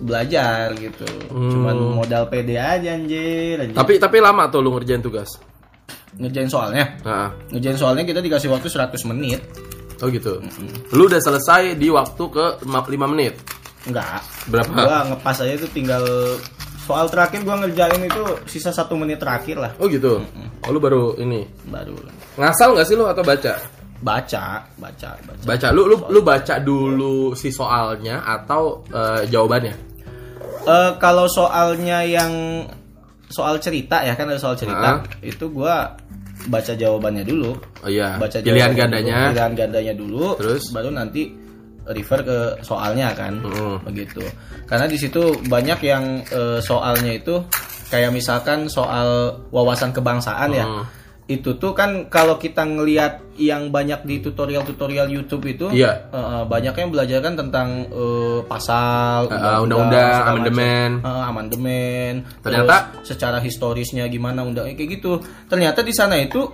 belajar 0.00 0.76
gitu 0.76 1.08
cuman 1.32 1.74
modal 1.96 2.28
pede 2.28 2.60
aja 2.60 2.94
anjir, 2.94 3.58
anjir. 3.58 3.72
Hmm. 3.74 3.80
Tapi 3.80 3.96
tapi 3.98 4.16
lama 4.20 4.46
tuh 4.48 4.60
lu 4.62 4.70
ngerjain 4.76 5.00
tugas. 5.00 5.40
Ngerjain 6.16 6.46
soalnya 6.46 6.84
Nah, 7.02 7.28
ngerjain 7.50 7.74
soalnya 7.74 8.02
kita 8.02 8.20
dikasih 8.20 8.48
waktu 8.48 8.68
100 8.68 9.10
menit 9.10 9.40
oh 9.96 10.10
gitu. 10.10 10.42
Lu 10.92 11.06
udah 11.06 11.18
selesai 11.18 11.74
di 11.74 11.88
waktu 11.88 12.22
ke 12.28 12.44
5 12.62 12.84
menit. 13.08 13.34
enggak 13.84 14.20
Berapa? 14.46 14.72
gua 14.74 14.98
ngepas 15.08 15.36
aja 15.40 15.54
tuh 15.56 15.70
tinggal 15.70 16.04
soal 16.78 17.08
terakhir 17.08 17.40
gua 17.40 17.56
ngerjain 17.58 18.00
itu 18.00 18.22
sisa 18.44 18.68
satu 18.68 18.94
menit 18.94 19.16
terakhir 19.16 19.56
lah 19.56 19.72
Oh 19.76 19.86
gitu. 19.86 20.20
Oh 20.62 20.70
lu 20.70 20.78
baru 20.78 21.16
ini. 21.16 21.46
baru 21.64 21.94
Ngasal 22.36 22.74
nggak 22.74 22.86
sih 22.86 22.94
lu 22.94 23.06
atau 23.06 23.22
baca? 23.22 23.54
baca 24.04 24.44
baca 24.76 25.10
baca 25.16 25.42
Baca. 25.46 25.66
Lu 25.72 25.88
lu 25.88 25.96
lu 26.10 26.20
baca 26.20 26.60
dulu 26.60 27.32
si 27.32 27.48
soalnya 27.48 28.20
atau 28.20 28.84
eh, 28.86 29.24
jawabannya? 29.24 29.74
Eh, 30.64 30.90
kalau 30.98 31.24
soalnya 31.24 32.04
yang 32.04 32.32
soal 33.24 33.56
cerita 33.56 34.00
ya 34.00 34.12
kan 34.12 34.28
ada 34.28 34.36
soal 34.36 34.52
cerita 34.54 35.00
Ah. 35.00 35.24
itu 35.24 35.48
gua 35.48 35.96
baca 36.46 36.72
jawabannya 36.72 37.22
dulu 37.22 37.50
Oh 37.80 37.88
iya. 37.88 38.16
baca 38.16 38.38
Pilihan 38.38 38.72
gandanya. 38.72 39.14
dulu, 39.16 39.30
pilihan 39.30 39.52
gandanya 39.54 39.94
dulu 39.94 40.24
Terus? 40.36 40.62
baru 40.70 40.90
nanti 40.90 41.22
refer 41.84 42.20
ke 42.20 42.38
soalnya 42.60 43.12
kan 43.12 43.40
Mm. 43.40 43.76
begitu 43.84 44.24
karena 44.64 44.84
di 44.84 44.96
situ 44.96 45.20
banyak 45.44 45.78
yang 45.80 46.04
eh, 46.24 46.58
soalnya 46.58 47.12
itu 47.12 47.44
kayak 47.86 48.08
misalkan 48.08 48.64
soal 48.66 49.08
wawasan 49.50 49.90
kebangsaan 49.90 50.50
ya 50.50 50.64
Mm. 50.64 50.84
Itu 51.24 51.56
tuh 51.56 51.72
kan 51.72 52.04
kalau 52.06 52.36
kita 52.36 52.60
ngelihat 52.62 53.24
yang 53.34 53.72
banyak 53.72 54.04
di 54.04 54.20
tutorial-tutorial 54.20 55.08
YouTube 55.08 55.48
itu 55.48 55.66
Iya. 55.72 56.12
eh, 56.12 56.44
banyak 56.44 56.76
yang 56.76 56.90
belajarkan 56.90 57.32
tentang 57.34 57.68
eh, 57.88 58.40
pasal 58.44 59.26
Eh, 59.26 59.58
undang-undang, 59.58 60.04
macam. 60.14 60.28
amandemen. 60.36 60.90
Eh, 61.00 61.22
amandemen 61.24 62.14
Ternyata- 62.38 62.92
terus 62.92 63.08
secara 63.08 63.38
historisnya 63.38 64.04
gimana 64.06 64.44
undang 64.44 64.68
kayak 64.68 65.00
gitu 65.00 65.16
ternyata 65.46 65.80
di 65.80 65.90
sana 65.90 66.16
itu 66.16 66.44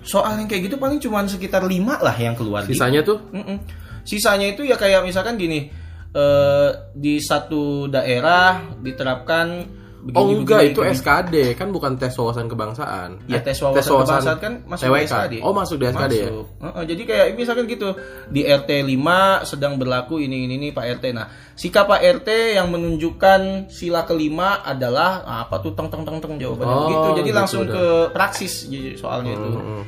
soal 0.00 0.36
yang 0.36 0.48
kayak 0.48 0.68
gitu 0.68 0.76
paling 0.76 0.96
cuma 0.98 1.20
sekitar 1.24 1.60
lima 1.62 1.96
lah 1.98 2.12
yang 2.14 2.32
keluar 2.32 2.64
di 2.64 2.72
Sisanya 2.72 3.00
tuh 3.00 3.20
Mm-mm. 3.28 3.60
Sisanya 4.04 4.48
itu 4.48 4.60
ya 4.60 4.76
kayak 4.76 5.00
misalkan 5.00 5.36
gini, 5.36 5.68
eh, 6.10 6.70
di 6.92 7.16
satu 7.18 7.88
daerah 7.88 8.60
diterapkan 8.78 9.64
begini, 10.04 10.14
Oh 10.14 10.26
enggak, 10.30 10.60
begini, 10.60 10.70
itu 10.70 10.80
begini. 10.80 10.94
SKD 10.94 11.34
kan 11.54 11.68
bukan 11.68 11.92
tes 11.94 12.12
wawasan 12.12 12.44
kebangsaan. 12.44 13.10
Ya 13.24 13.36
Eh, 13.36 13.42
tes 13.42 13.56
wawasan 13.56 13.80
kebangsaan 14.04 14.38
kan 14.38 14.52
masuk 14.64 14.84
TWK. 14.86 14.94
di 14.94 15.06
SKD. 15.06 15.34
Oh 15.40 15.52
masuk 15.52 15.76
di 15.76 15.84
SKD 15.86 16.12
ya. 16.14 16.28
Masuk. 16.28 16.46
Heeh, 16.60 16.82
jadi 16.86 17.02
kayak 17.02 17.26
misalkan 17.34 17.64
gitu 17.66 17.88
di 18.28 18.40
RT 18.42 18.70
5 18.84 19.00
sedang 19.42 19.72
berlaku 19.74 20.14
ini 20.18 20.44
ini 20.44 20.54
ini 20.56 20.68
Pak 20.70 20.84
RT. 20.94 21.04
Nah, 21.10 21.26
sikap 21.52 21.86
Pak 21.86 22.00
RT 22.00 22.28
yang 22.54 22.68
menunjukkan 22.68 23.40
sila 23.68 24.04
kelima 24.04 24.60
adalah 24.60 25.10
ah, 25.22 25.38
apa 25.42 25.56
tuh 25.58 25.72
teng 25.72 25.88
teng 25.88 26.04
teng 26.04 26.18
teng 26.18 26.36
jawabannya 26.36 26.68
Oh, 26.70 26.80
begitu. 26.84 27.08
Jadi 27.16 27.26
gitu 27.26 27.36
langsung 27.36 27.62
udah. 27.64 27.72
ke 27.72 27.84
praksis 28.12 28.68
soalnya 28.94 29.32
itu. 29.32 29.48
Mm-mm. 29.50 29.82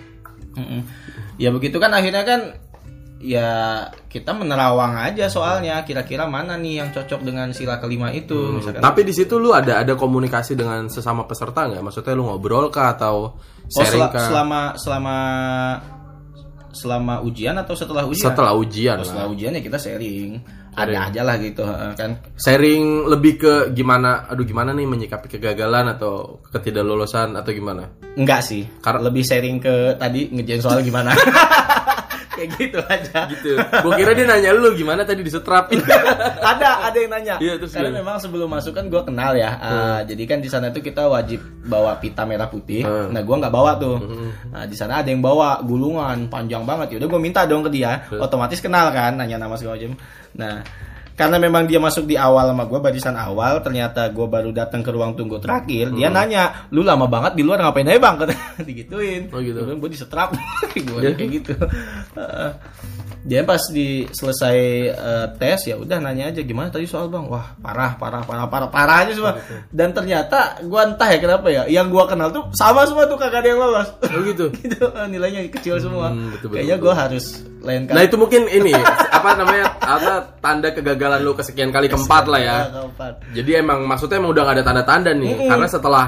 Mm-mm. 0.57 0.81
Ya 1.37 1.53
begitu 1.53 1.77
kan 1.77 1.93
akhirnya 1.93 2.25
kan 2.25 2.41
ya 3.17 3.81
kita 4.07 4.31
menerawang 4.31 4.93
aja 4.95 5.27
soalnya 5.27 5.81
kira-kira 5.83 6.29
mana 6.29 6.55
nih 6.55 6.85
yang 6.85 6.93
cocok 6.93 7.21
dengan 7.21 7.49
sila 7.51 7.81
kelima 7.81 8.11
itu 8.11 8.37
misalkan. 8.55 8.81
Tapi 8.81 9.01
di 9.03 9.13
situ 9.13 9.37
lu 9.37 9.51
ada 9.51 9.81
ada 9.81 9.95
komunikasi 9.95 10.53
dengan 10.53 10.87
sesama 10.87 11.25
peserta 11.25 11.65
nggak? 11.65 11.81
Maksudnya 11.81 12.13
lu 12.13 12.25
ngobrol 12.25 12.69
kah 12.69 12.93
atau 12.93 13.33
Oh, 13.67 13.73
sharing 13.73 13.99
sel- 13.99 14.13
kah? 14.13 14.27
selama 14.29 14.61
selama 14.77 15.17
selama 16.71 17.25
ujian 17.25 17.57
atau 17.57 17.73
setelah 17.73 18.05
ujian? 18.05 18.29
Setelah 18.29 18.53
ujian 18.53 18.97
Oh, 18.97 19.01
lah. 19.01 19.07
setelah 19.09 19.29
ujian 19.29 19.53
ya 19.53 19.63
kita 19.65 19.79
sharing. 19.79 20.31
Ada 20.77 21.09
aja 21.09 21.25
lah 21.25 21.41
gitu 21.41 21.65
kan. 21.97 22.21
Sharing 22.37 23.09
lebih 23.09 23.41
ke 23.41 23.53
gimana? 23.73 24.29
Aduh 24.29 24.45
gimana 24.45 24.71
nih 24.71 24.85
menyikapi 24.85 25.25
kegagalan 25.27 25.89
atau 25.89 26.45
ketidaklulusan 26.53 27.33
atau 27.33 27.49
gimana? 27.49 27.97
Enggak 28.13 28.45
sih. 28.45 28.69
Karena- 28.85 29.09
lebih 29.09 29.25
sharing 29.25 29.57
ke 29.57 29.97
tadi 29.97 30.29
ngejain 30.29 30.61
soal 30.61 30.85
gimana. 30.85 31.17
Kayak 32.37 32.51
gitu 32.61 32.79
aja. 32.85 33.19
Gitu. 33.33 33.53
Gua 33.57 33.93
kira 33.97 34.13
dia 34.13 34.29
nanya 34.29 34.53
lu 34.53 34.77
gimana 34.77 35.09
tadi 35.09 35.25
disetrap. 35.25 35.73
ada 36.53 36.85
ada 36.85 36.97
yang 36.97 37.11
nanya. 37.11 37.35
Iya, 37.41 37.57
terus 37.57 37.73
karena 37.73 37.91
gimana? 37.91 38.01
memang 38.05 38.17
sebelum 38.21 38.49
masuk 38.53 38.73
kan 38.77 38.85
gue 38.93 39.03
kenal 39.03 39.33
ya. 39.33 39.51
Ah, 39.57 40.01
jadi 40.05 40.23
kan 40.29 40.39
di 40.45 40.53
sana 40.53 40.69
tuh 40.69 40.85
kita 40.85 41.09
wajib 41.09 41.41
bawa 41.65 41.97
pita 41.97 42.29
merah 42.29 42.53
putih. 42.53 42.85
Hmm. 42.85 43.11
nah 43.11 43.25
gue 43.25 43.37
nggak 43.41 43.55
bawa 43.55 43.81
tuh. 43.81 43.97
Nah 44.53 44.69
di 44.69 44.77
sana 44.77 45.01
ada 45.01 45.09
yang 45.09 45.25
bawa 45.25 45.65
gulungan 45.65 46.29
panjang 46.29 46.63
banget. 46.69 46.95
Ya 46.95 46.97
udah 47.01 47.09
gue 47.09 47.21
minta 47.21 47.49
dong 47.49 47.65
ke 47.65 47.73
dia. 47.73 48.05
Otomatis 48.13 48.61
kenal 48.61 48.93
kan 48.93 49.17
nanya 49.17 49.41
nama 49.41 49.57
segala 49.57 49.81
macam. 49.81 49.97
Nah 50.37 50.61
karena 51.17 51.41
memang 51.41 51.65
dia 51.65 51.81
masuk 51.81 52.05
di 52.05 52.15
awal 52.15 52.53
sama 52.53 52.69
gue 52.69 52.77
barisan 52.77 53.17
awal 53.17 53.65
ternyata 53.65 54.05
gue 54.13 54.27
baru 54.29 54.53
datang 54.53 54.85
ke 54.85 54.93
ruang 54.93 55.17
tunggu 55.17 55.41
terakhir 55.41 55.97
dia 55.97 56.13
nanya 56.13 56.69
lu 56.69 56.85
lama 56.85 57.09
banget 57.09 57.41
di 57.41 57.43
luar 57.43 57.65
ngapain 57.65 57.89
aja 57.89 57.99
bang? 57.99 58.17
Digituin. 58.69 59.33
Oh, 59.33 59.41
gitu. 59.41 59.65
gue 59.65 59.91
disetrap. 59.91 60.37
Gue 60.77 61.17
kayak 61.17 61.31
gitu. 61.41 61.55
Dia 63.27 63.43
pas 63.43 63.59
di 63.75 64.07
selesai 64.07 64.59
eh, 64.95 65.27
tes 65.35 65.59
ya 65.67 65.75
udah 65.75 65.99
nanya 65.99 66.31
aja 66.31 66.47
gimana 66.47 66.71
tadi 66.71 66.87
soal 66.87 67.11
bang? 67.11 67.27
Wah 67.27 67.59
parah 67.59 67.99
parah 67.99 68.23
parah 68.23 68.47
parah 68.47 68.69
parah 68.71 68.97
aja 69.03 69.19
semua 69.19 69.35
dan 69.75 69.91
ternyata 69.91 70.63
gua 70.63 70.87
entah 70.87 71.11
ya 71.11 71.19
kenapa 71.19 71.51
ya 71.51 71.67
yang 71.67 71.91
gua 71.91 72.07
kenal 72.07 72.31
tuh 72.31 72.47
sama 72.55 72.87
semua 72.87 73.11
tuh 73.11 73.19
kagak 73.19 73.43
ada 73.43 73.49
yang 73.51 73.59
lolos. 73.59 73.89
Oh 73.99 74.23
gitu. 74.23 74.47
gitu 74.63 74.87
nilainya 75.11 75.43
kecil 75.51 75.83
semua. 75.83 76.15
Hmm, 76.15 76.39
betul, 76.39 76.55
betul, 76.55 76.57
kayaknya 76.61 76.77
gua 76.79 76.95
harus 76.95 77.25
lain 77.67 77.83
kali. 77.91 77.97
Nah 77.99 78.03
itu 78.07 78.17
mungkin 78.17 78.43
ini 78.47 78.73
apa 79.11 79.31
namanya 79.35 79.65
apa 79.83 80.13
tanda 80.39 80.69
kegagalan 80.71 81.06
lu 81.17 81.33
kesekian 81.33 81.71
kali 81.71 81.87
keempat 81.87 82.25
lah 82.27 82.41
ya. 82.41 82.57
keempat 82.69 83.13
Jadi 83.33 83.51
emang 83.57 83.83
maksudnya 83.83 84.19
emang 84.19 84.31
udah 84.31 84.43
gak 84.45 84.55
ada 84.57 84.65
tanda-tanda 84.65 85.11
nih 85.13 85.47
karena 85.47 85.67
setelah 85.67 86.07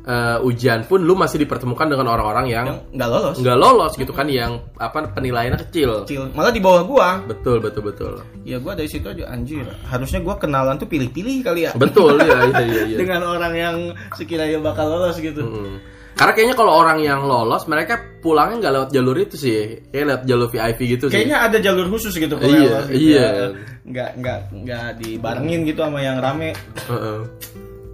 eh, 0.00 0.38
ujian 0.40 0.82
pun 0.84 1.00
lu 1.00 1.12
masih 1.12 1.36
dipertemukan 1.38 1.84
dengan 1.86 2.08
orang-orang 2.08 2.46
yang 2.48 2.66
nggak 2.90 3.04
lolos 3.06 3.36
nggak 3.36 3.54
lolos 3.54 3.92
gitu 3.94 4.10
kan 4.10 4.26
yang 4.26 4.58
apa 4.74 5.12
penilaiannya 5.12 5.60
kecil. 5.68 6.02
kecil 6.02 6.32
malah 6.32 6.48
di 6.48 6.58
bawah 6.58 6.82
gua 6.82 7.08
Betul 7.22 7.60
betul 7.60 7.84
betul. 7.84 8.12
ya 8.42 8.56
gua 8.56 8.72
dari 8.72 8.88
situ 8.88 9.04
aja 9.04 9.28
anjir 9.28 9.68
harusnya 9.84 10.18
gua 10.18 10.40
kenalan 10.40 10.74
tuh 10.74 10.88
pilih-pilih 10.88 11.44
kali 11.44 11.68
ya 11.68 11.72
Betul 11.76 12.16
ya 12.18 12.48
iya 12.48 12.62
iya 12.64 12.82
iya. 12.88 12.96
dengan 13.04 13.20
orang 13.22 13.52
yang 13.52 13.76
sekiranya 14.16 14.56
bakal 14.58 14.88
lolos 14.88 15.20
gitu 15.20 15.44
Hmm. 15.44 15.76
Karena 16.20 16.32
kayaknya 16.36 16.52
kalau 16.54 16.72
orang 16.76 17.00
yang 17.00 17.24
lolos 17.24 17.64
mereka 17.64 17.96
pulangnya 18.20 18.60
nggak 18.60 18.74
lewat 18.76 18.90
jalur 18.92 19.16
itu 19.16 19.34
sih, 19.34 19.56
kayak 19.88 20.04
lewat 20.04 20.22
jalur 20.28 20.46
VIP 20.46 20.80
gitu 20.90 21.08
sih. 21.08 21.16
kayaknya 21.16 21.38
ada 21.40 21.56
jalur 21.56 21.88
khusus 21.88 22.12
gitu 22.12 22.36
kalau 22.36 22.44
Iya, 22.46 22.60
lolos 22.60 22.84
gitu 22.86 23.00
iya. 23.00 23.24
ya. 23.24 23.46
nggak 23.88 24.10
nggak 24.20 24.38
nggak 24.60 24.88
dibarengin 25.00 25.60
gitu 25.64 25.80
sama 25.80 25.98
yang 25.98 26.20
rame 26.20 26.52
Heeh. 26.84 27.18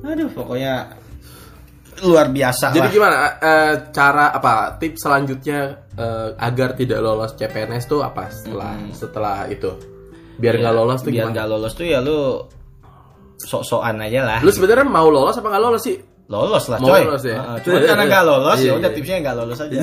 aduh 0.02 0.28
pokoknya 0.34 0.74
luar 2.02 2.28
biasa 2.28 2.74
Jadi 2.74 2.82
lah 2.82 2.92
gimana 2.92 3.14
eh, 3.38 3.74
cara 3.88 4.28
apa 4.28 4.76
tips 4.76 5.00
selanjutnya 5.00 5.58
eh, 5.94 6.28
agar 6.36 6.74
tidak 6.74 6.98
lolos 7.00 7.32
CPNS 7.32 7.86
tuh 7.86 8.02
apa 8.02 8.26
setelah 8.28 8.74
setelah 8.90 9.46
itu? 9.46 9.70
Biar 10.36 10.58
nggak 10.58 10.74
lolos 10.74 11.00
tuh 11.00 11.08
biar 11.08 11.24
gimana? 11.24 11.32
nggak 11.32 11.48
lolos 11.48 11.72
tuh 11.72 11.86
ya 11.86 12.02
lu 12.02 12.42
sok-sokan 13.38 14.02
aja 14.02 14.20
lah 14.26 14.38
Lu 14.42 14.50
sebenarnya 14.50 14.84
mau 14.84 15.08
lolos 15.08 15.38
apa 15.38 15.46
nggak 15.46 15.62
lolos 15.62 15.82
sih? 15.82 15.96
Lolos 16.26 16.64
lah 16.66 16.78
Mau 16.78 16.88
coy 16.88 17.02
lolos 17.02 17.22
ya? 17.22 17.38
Heeh, 17.38 17.56
cuman 17.62 17.80
karena 17.84 18.04
nggak 18.04 18.24
lolos 18.24 18.58
Iya, 18.58 18.66
ya 18.66 18.72
udah 18.74 18.90
iya. 18.90 18.96
tipsnya 18.96 19.16
nggak 19.22 19.36
lolos 19.36 19.60
aja 19.60 19.80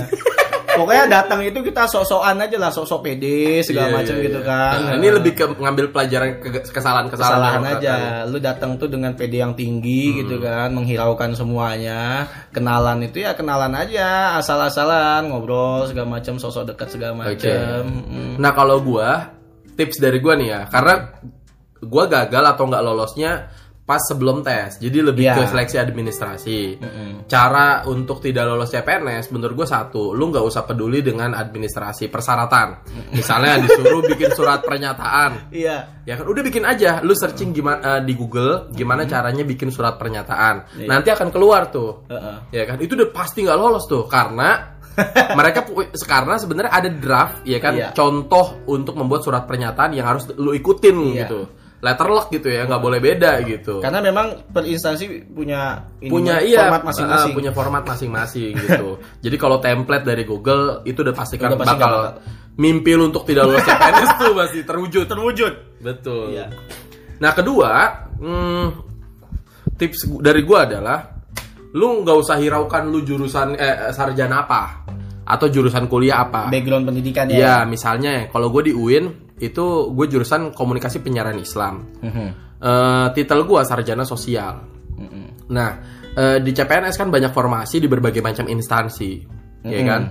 pokoknya 0.74 1.06
datang 1.06 1.40
itu 1.40 1.60
kita 1.62 1.86
sok-sokan 1.86 2.34
aja 2.40 2.58
lah 2.58 2.68
sok-sok 2.68 3.00
pede 3.00 3.62
segala 3.62 3.88
Iya, 3.88 3.96
macam 3.96 4.16
iya, 4.16 4.26
gitu 4.26 4.40
iya. 4.42 4.50
kan 4.50 4.78
Nah, 4.82 4.94
ini 4.96 5.08
lebih 5.12 5.32
ke 5.32 5.46
ngambil 5.54 5.86
pelajaran 5.88 6.30
ke- 6.36 6.66
kesalahan-kesalahan 6.66 7.62
aja 7.64 7.94
kata- 7.94 8.26
lu 8.26 8.38
datang 8.40 8.72
tuh 8.76 8.88
dengan 8.88 9.14
pede 9.14 9.38
yang 9.38 9.54
tinggi 9.54 10.10
Hmm. 10.10 10.18
gitu 10.20 10.36
kan 10.40 10.74
menghiraukan 10.74 11.32
semuanya 11.32 12.26
kenalan 12.50 13.06
itu 13.06 13.22
ya 13.22 13.32
kenalan 13.32 13.70
aja 13.72 14.34
asal-asalan 14.36 15.30
ngobrol 15.30 15.86
segala 15.86 16.10
macam 16.12 16.36
sosok 16.36 16.66
dekat 16.68 16.90
segala 16.90 17.14
macam 17.22 17.86
Mm. 18.10 18.36
Nah 18.36 18.52
kalau 18.52 18.82
gua 18.82 19.30
tips 19.74 19.98
dari 19.98 20.18
gua 20.18 20.34
nih 20.34 20.50
ya, 20.50 20.62
karena 20.68 21.14
gua 21.82 22.06
gagal 22.08 22.44
atau 22.48 22.64
nggak 22.66 22.82
lolosnya 22.82 23.32
pas 23.84 24.00
sebelum 24.00 24.40
tes, 24.40 24.80
jadi 24.80 25.04
lebih 25.04 25.28
Iya. 25.28 25.36
ke 25.36 25.44
seleksi 25.46 25.76
administrasi. 25.76 26.60
Cara 27.28 27.84
untuk 27.84 28.20
tidak 28.20 28.48
lolos 28.48 28.70
CPNS, 28.70 29.28
menurut 29.30 29.54
gua 29.54 29.68
satu, 29.68 30.12
lu 30.12 30.32
nggak 30.32 30.40
usah 30.40 30.64
peduli 30.64 31.00
dengan 31.00 31.32
administrasi 31.32 32.08
persyaratan. 32.08 32.80
Misalnya 33.12 33.60
disuruh 33.60 34.00
bikin 34.06 34.32
surat 34.32 34.64
pernyataan, 34.64 35.52
iya 35.52 36.00
ya 36.04 36.16
kan 36.16 36.26
udah 36.26 36.40
bikin 36.42 36.64
aja, 36.64 37.00
lu 37.00 37.12
searching 37.12 37.52
gimana 37.52 38.00
di 38.00 38.12
Google 38.14 38.72
gimana 38.72 39.04
caranya 39.04 39.44
bikin 39.44 39.68
surat 39.68 39.96
pernyataan, 39.96 40.84
nanti 40.84 41.12
akan 41.12 41.28
keluar 41.28 41.68
tuh. 41.68 42.08
Heeh. 42.08 42.38
Ya 42.56 42.64
kan 42.64 42.80
itu 42.80 42.96
udah 42.96 43.12
pasti 43.12 43.44
nggak 43.44 43.60
lolos 43.60 43.84
tuh 43.86 44.08
karena 44.08 44.80
mereka 45.34 45.66
karena 46.06 46.38
sebenarnya 46.38 46.72
ada 46.72 46.88
draft 46.88 47.42
ya 47.44 47.58
kan 47.58 47.74
Iya. 47.74 47.92
contoh 47.92 48.62
untuk 48.70 48.94
membuat 48.94 49.26
surat 49.26 49.44
pernyataan 49.44 49.92
yang 49.92 50.06
harus 50.06 50.30
lu 50.38 50.54
ikutin 50.54 50.94
Iya. 51.12 51.20
gitu 51.26 51.42
letterlock 51.84 52.32
gitu 52.32 52.48
ya 52.48 52.64
nggak 52.64 52.80
boleh 52.80 53.04
beda 53.04 53.44
gitu. 53.44 53.84
Karena 53.84 54.00
memang 54.00 54.48
per 54.48 54.64
instansi 54.64 55.28
punya 55.28 55.84
ini 56.00 56.08
punya 56.08 56.40
mah, 56.40 56.48
iya 56.48 56.62
format 56.72 56.84
masing-masing. 56.88 57.32
ah, 57.32 57.36
punya 57.36 57.52
format 57.52 57.84
masing-masing 57.84 58.52
gitu. 58.56 58.90
Jadi 59.28 59.36
kalau 59.36 59.60
template 59.60 60.08
dari 60.08 60.24
Google 60.24 60.80
itu 60.88 61.04
udah 61.04 61.12
pastikan 61.12 61.52
Udah 61.52 61.60
pasti 61.60 61.76
bakal 61.76 61.92
nggak 61.92 62.14
mimpi 62.56 62.92
lu 62.96 63.12
untuk 63.12 63.28
tidak 63.28 63.52
lulus 63.52 63.68
CPNS 63.68 64.12
tuh 64.16 64.32
pasti 64.32 64.60
terwujud. 64.64 65.06
Terwujud. 65.12 65.54
Betul. 65.84 66.40
Iya. 66.40 66.48
nah 67.14 67.32
kedua 67.32 67.72
hmm, 68.20 68.68
tips 69.80 70.12
dari 70.20 70.42
gua 70.44 70.66
adalah 70.68 71.00
lu 71.76 72.04
nggak 72.04 72.18
usah 72.20 72.40
hiraukan 72.40 72.84
lu 72.88 73.04
jurusan 73.04 73.60
eh, 73.60 73.92
sarjana 73.92 74.48
apa 74.48 74.64
atau 75.24 75.48
jurusan 75.48 75.88
kuliah 75.88 76.28
apa. 76.28 76.52
Background 76.52 76.84
pendidikan 76.88 77.32
ya. 77.32 77.36
Iya, 77.40 77.56
misalnya 77.64 78.28
kalau 78.28 78.52
gue 78.52 78.72
di 78.72 78.74
UIN 78.76 79.23
itu 79.42 79.66
gue 79.94 80.06
jurusan 80.10 80.54
komunikasi 80.54 81.02
penyiaran 81.02 81.38
Islam. 81.42 81.90
Mhm. 82.02 82.28
Eh, 82.64 83.08
titel 83.18 83.44
gue 83.44 83.62
sarjana 83.66 84.08
sosial. 84.08 84.64
Mhm. 84.96 85.52
Nah, 85.52 85.70
eh, 86.16 86.38
di 86.40 86.52
CPNS 86.56 86.96
kan 86.96 87.10
banyak 87.12 87.34
formasi 87.34 87.84
di 87.84 87.92
berbagai 87.92 88.24
macam 88.24 88.48
instansi, 88.48 89.12
ya 89.68 89.82
kan? 89.84 90.02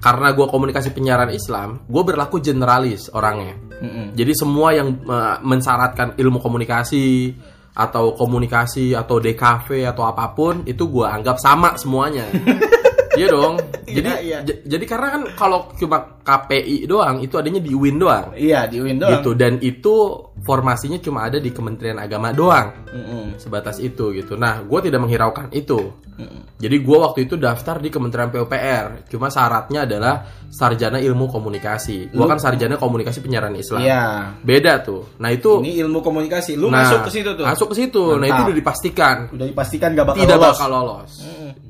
Karena 0.00 0.32
gue 0.32 0.48
komunikasi 0.48 0.96
penyiaran 0.96 1.28
Islam, 1.30 1.84
gue 1.84 2.02
berlaku 2.02 2.40
generalis 2.40 3.12
orangnya. 3.12 3.54
Mhm. 3.78 4.16
Jadi 4.16 4.32
semua 4.34 4.74
yang 4.74 4.96
eh, 5.06 5.36
mensyaratkan 5.44 6.18
ilmu 6.18 6.40
komunikasi 6.40 7.36
atau 7.70 8.18
komunikasi 8.18 8.98
atau 8.98 9.22
DKV 9.22 9.86
atau 9.86 10.02
apa 10.02 10.34
pun 10.34 10.66
itu 10.66 10.90
gue 10.90 11.06
anggap 11.06 11.38
sama 11.38 11.78
semuanya. 11.78 12.26
iya 13.12 13.26
dong. 13.26 13.54
Jadi 13.84 14.06
Iya, 14.06 14.18
iya. 14.20 14.38
j- 14.42 14.62
jadi 14.64 14.84
karena 14.84 15.08
kan 15.10 15.22
kalau 15.34 15.58
cuma 15.74 16.20
KPI 16.20 16.84
doang 16.84 17.18
itu 17.18 17.34
adanya 17.34 17.58
di 17.58 17.70
UIN 17.70 17.96
doang. 17.96 18.30
iya 18.34 18.64
di 18.64 18.78
UIN 18.78 18.98
doang 18.98 19.18
Gitu 19.18 19.34
dan 19.34 19.58
itu 19.58 19.94
formasinya 20.40 20.96
cuma 20.98 21.24
ada 21.24 21.36
di 21.36 21.50
Kementerian 21.50 21.96
Agama 21.96 22.30
doang. 22.30 22.86
Mhm. 22.86 23.36
Sebatas 23.36 23.76
itu 23.78 24.12
gitu. 24.12 24.34
Nah, 24.34 24.60
gue 24.60 24.78
tidak 24.80 25.00
menghiraukan 25.00 25.50
itu. 25.50 25.90
Mhm. 26.14 26.40
Jadi 26.56 26.76
gue 26.78 26.98
waktu 26.98 27.18
itu 27.24 27.34
daftar 27.34 27.76
di 27.76 27.88
Kementerian 27.88 28.28
PUPR. 28.28 29.08
Cuma 29.08 29.26
syaratnya 29.26 29.84
adalah 29.84 30.14
sarjana 30.46 30.98
ilmu 30.98 31.26
komunikasi. 31.26 32.10
Gue 32.10 32.26
kan 32.26 32.36
sarjana 32.36 32.76
komunikasi 32.76 33.18
penyiaran 33.20 33.54
Islam. 33.54 33.80
iya 33.80 34.30
Beda 34.38 34.78
tuh. 34.78 35.18
Nah 35.18 35.28
itu 35.28 35.58
ini 35.60 35.80
ilmu 35.80 35.98
komunikasi 35.98 36.54
lu 36.54 36.68
nah, 36.68 36.84
masuk 36.84 37.04
ke 37.04 37.10
situ 37.12 37.30
tuh 37.32 37.42
Masuk 37.42 37.66
ke 37.68 37.76
situ. 37.76 38.02
Nah 38.12 38.26
itu 38.26 38.34
Mantap. 38.34 38.46
udah 38.46 38.56
dipastikan 38.56 39.16
udah 39.30 39.46
dipastikan 39.46 39.88
gak 39.92 40.06
bakal 40.06 40.20
tidak 40.20 40.36
lolos 40.36 40.54
bakal 40.54 40.68
lolos. 40.70 41.12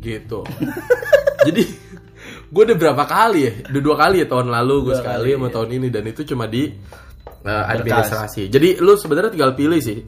Gitu. 0.00 0.40
Jadi 1.46 1.62
gue 2.50 2.62
udah 2.66 2.76
berapa 2.76 3.05
kali 3.07 3.40
ya? 3.46 3.53
Udah 3.70 3.83
dua 3.83 3.96
kali 3.96 4.16
ya 4.22 4.26
tahun 4.26 4.48
lalu 4.50 4.74
gue 4.90 4.94
sekali 4.98 5.31
kali, 5.33 5.38
sama 5.38 5.46
iya. 5.48 5.55
tahun 5.55 5.68
ini 5.79 5.87
dan 5.88 6.05
itu 6.11 6.22
cuma 6.26 6.44
di 6.50 6.62
uh, 7.46 7.64
administrasi. 7.70 8.42
Jadi 8.50 8.68
lu 8.83 8.92
sebenarnya 8.98 9.31
tinggal 9.33 9.53
pilih 9.57 9.81
sih. 9.81 9.98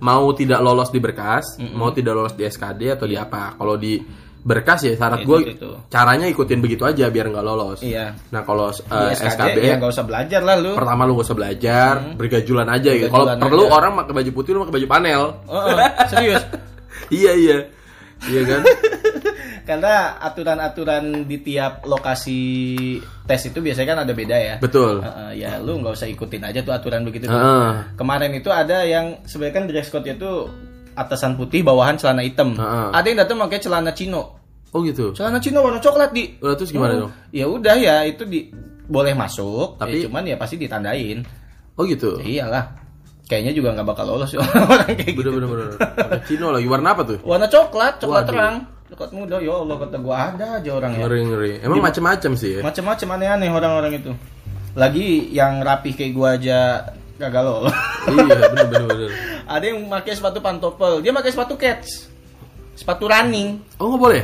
Mau 0.00 0.32
tidak 0.32 0.64
lolos 0.64 0.88
di 0.88 0.96
berkas, 0.96 1.60
mau 1.76 1.92
tidak 1.92 2.16
lolos 2.16 2.32
di 2.32 2.48
SKD 2.48 2.96
atau 2.96 3.04
di 3.04 3.20
apa. 3.20 3.52
Kalau 3.52 3.76
di 3.76 4.00
berkas 4.40 4.88
ya 4.88 4.96
syarat 4.96 5.20
Itu- 5.20 5.28
gue 5.28 5.38
itu. 5.52 5.70
caranya 5.92 6.24
ikutin 6.24 6.64
begitu 6.64 6.88
aja 6.88 7.12
biar 7.12 7.28
nggak 7.28 7.44
lolos. 7.44 7.84
iya 7.84 8.16
Nah 8.32 8.40
kalau 8.40 8.72
uh, 8.72 9.12
SKD, 9.12 9.36
SKB 9.36 9.56
ya 9.60 9.76
gak 9.76 9.92
usah 9.92 10.04
belajar 10.08 10.40
lah 10.40 10.56
lu 10.56 10.72
pertama 10.72 11.04
lu 11.04 11.20
gak 11.20 11.28
usah 11.28 11.36
belajar, 11.36 11.92
bergajulan 12.16 12.68
aja 12.72 12.90
gitu. 12.96 13.12
Kalau 13.12 13.28
Bergajulan 13.28 13.44
perlu 13.44 13.64
aja. 13.68 13.72
orang 13.76 13.92
pakai 14.00 14.12
baju 14.16 14.30
putih 14.32 14.50
lu 14.56 14.58
pakai 14.64 14.74
baju 14.80 14.86
panel. 14.88 15.22
Oh, 15.44 15.52
oh, 15.60 15.76
serius 16.08 16.42
iya 17.20 17.32
iya. 17.36 17.58
Iya 18.22 18.42
kan? 18.44 18.60
karena 19.68 19.94
aturan-aturan 20.20 21.04
di 21.24 21.38
tiap 21.38 21.84
lokasi 21.84 22.40
tes 23.24 23.40
itu 23.44 23.58
biasanya 23.58 23.88
kan 23.88 23.98
ada 24.02 24.12
beda 24.12 24.34
ya 24.34 24.54
Betul. 24.58 24.98
Heeh, 24.98 25.30
ya 25.38 25.56
lu 25.58 25.78
nggak 25.78 25.94
usah 25.94 26.08
ikutin 26.08 26.42
aja 26.42 26.60
tuh 26.60 26.72
aturan 26.72 27.02
begitu 27.02 27.24
tuh. 27.24 27.32
Heeh. 27.32 27.94
kemarin 27.94 28.32
itu 28.32 28.48
ada 28.48 28.82
yang 28.82 29.22
sebenarnya 29.24 29.54
kan 29.54 29.64
dress 29.66 29.88
code 29.88 30.06
itu 30.06 30.32
atasan 30.92 31.34
putih 31.34 31.62
bawahan 31.62 31.94
celana 31.94 32.20
hitam 32.20 32.52
Heeh. 32.52 32.88
ada 32.90 33.06
yang 33.06 33.18
datang 33.18 33.38
pakai 33.38 33.58
celana 33.58 33.92
chino 33.92 34.36
Oh 34.70 34.82
gitu. 34.82 35.10
celana 35.12 35.38
chino 35.38 35.60
warna 35.60 35.78
coklat 35.78 36.10
di 36.10 36.34
Udah 36.36 36.54
terus 36.54 36.70
gimana 36.70 36.94
Oh, 36.96 37.00
dong? 37.06 37.12
ya 37.30 37.46
udah 37.46 37.74
ya 37.74 37.94
itu 38.02 38.22
di 38.24 38.50
boleh 38.84 39.14
masuk 39.14 39.78
Tapi- 39.78 40.02
ya, 40.02 40.06
cuman 40.06 40.22
ya 40.24 40.36
pasti 40.36 40.56
ditandain 40.56 41.22
Oh 41.74 41.86
gitu. 41.86 42.18
Ya 42.20 42.44
iyalah 42.44 42.64
kayaknya 43.30 43.54
juga 43.54 43.70
nggak 43.72 43.86
bakal 43.86 44.04
lolos 44.08 44.34
orang 44.66 44.90
kayak 44.90 45.14
gitu 45.14 45.30
Bener 45.30 45.46
bener 45.46 45.66
bener. 45.70 46.18
Cino 46.26 46.50
lagi 46.50 46.66
warna 46.66 46.88
apa 46.90 47.02
tuh? 47.06 47.18
warna 47.22 47.46
coklat 47.46 47.94
coklat 47.96 48.20
Waduh. 48.20 48.28
terang 48.28 48.56
coklat 48.90 49.10
muda 49.14 49.36
ya 49.38 49.54
Allah 49.54 49.76
kata 49.78 49.96
gua 49.96 50.16
ada 50.28 50.46
aja 50.58 50.70
orang 50.72 50.90
ya 50.90 50.98
Ngeri 51.00 51.20
ngeri. 51.24 51.52
Emang 51.62 51.78
macem-macem 51.80 52.32
sih 52.34 52.50
ya. 52.58 52.60
macam-macam 52.60 53.08
aneh-aneh 53.14 53.48
orang-orang 53.48 53.92
itu 53.94 54.10
lagi 54.72 55.06
yang 55.30 55.62
rapih 55.62 55.94
kayak 55.94 56.12
gua 56.12 56.34
aja 56.34 56.58
gagal 57.16 57.42
lolos 57.44 57.76
iya 58.08 58.38
bener 58.48 58.66
bener 58.66 58.86
bener. 58.88 59.10
ada 59.54 59.64
yang 59.64 59.78
pakai 59.86 60.12
sepatu 60.12 60.38
pantopel 60.38 60.98
dia 60.98 61.12
pakai 61.12 61.30
sepatu 61.30 61.54
cats 61.54 62.10
sepatu 62.72 63.06
running 63.06 63.62
Oh 63.76 63.92
nggak 63.92 64.02
boleh? 64.02 64.22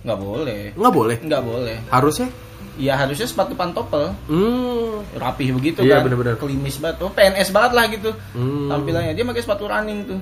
nggak 0.00 0.18
boleh 0.18 0.60
Nggak 0.72 0.92
boleh. 0.92 1.16
nggak 1.18 1.42
boleh 1.42 1.76
Harusnya? 1.90 2.28
Ya 2.76 2.94
harusnya 2.94 3.24
sepatu 3.24 3.52
pantopel 3.52 4.12
Hmm. 4.26 5.00
rapih 5.14 5.52
begitu 5.52 5.80
Iya, 5.80 5.98
kan 5.98 6.06
bener-bener. 6.06 6.36
klimis 6.36 6.76
banget 6.76 7.00
oh, 7.00 7.10
PNS 7.10 7.48
banget 7.50 7.72
lah 7.72 7.84
gitu 7.88 8.10
Hmm. 8.32 8.68
tampilannya 8.68 9.12
dia 9.12 9.24
pakai 9.24 9.42
sepatu 9.42 9.64
running 9.64 10.04
tuh 10.04 10.20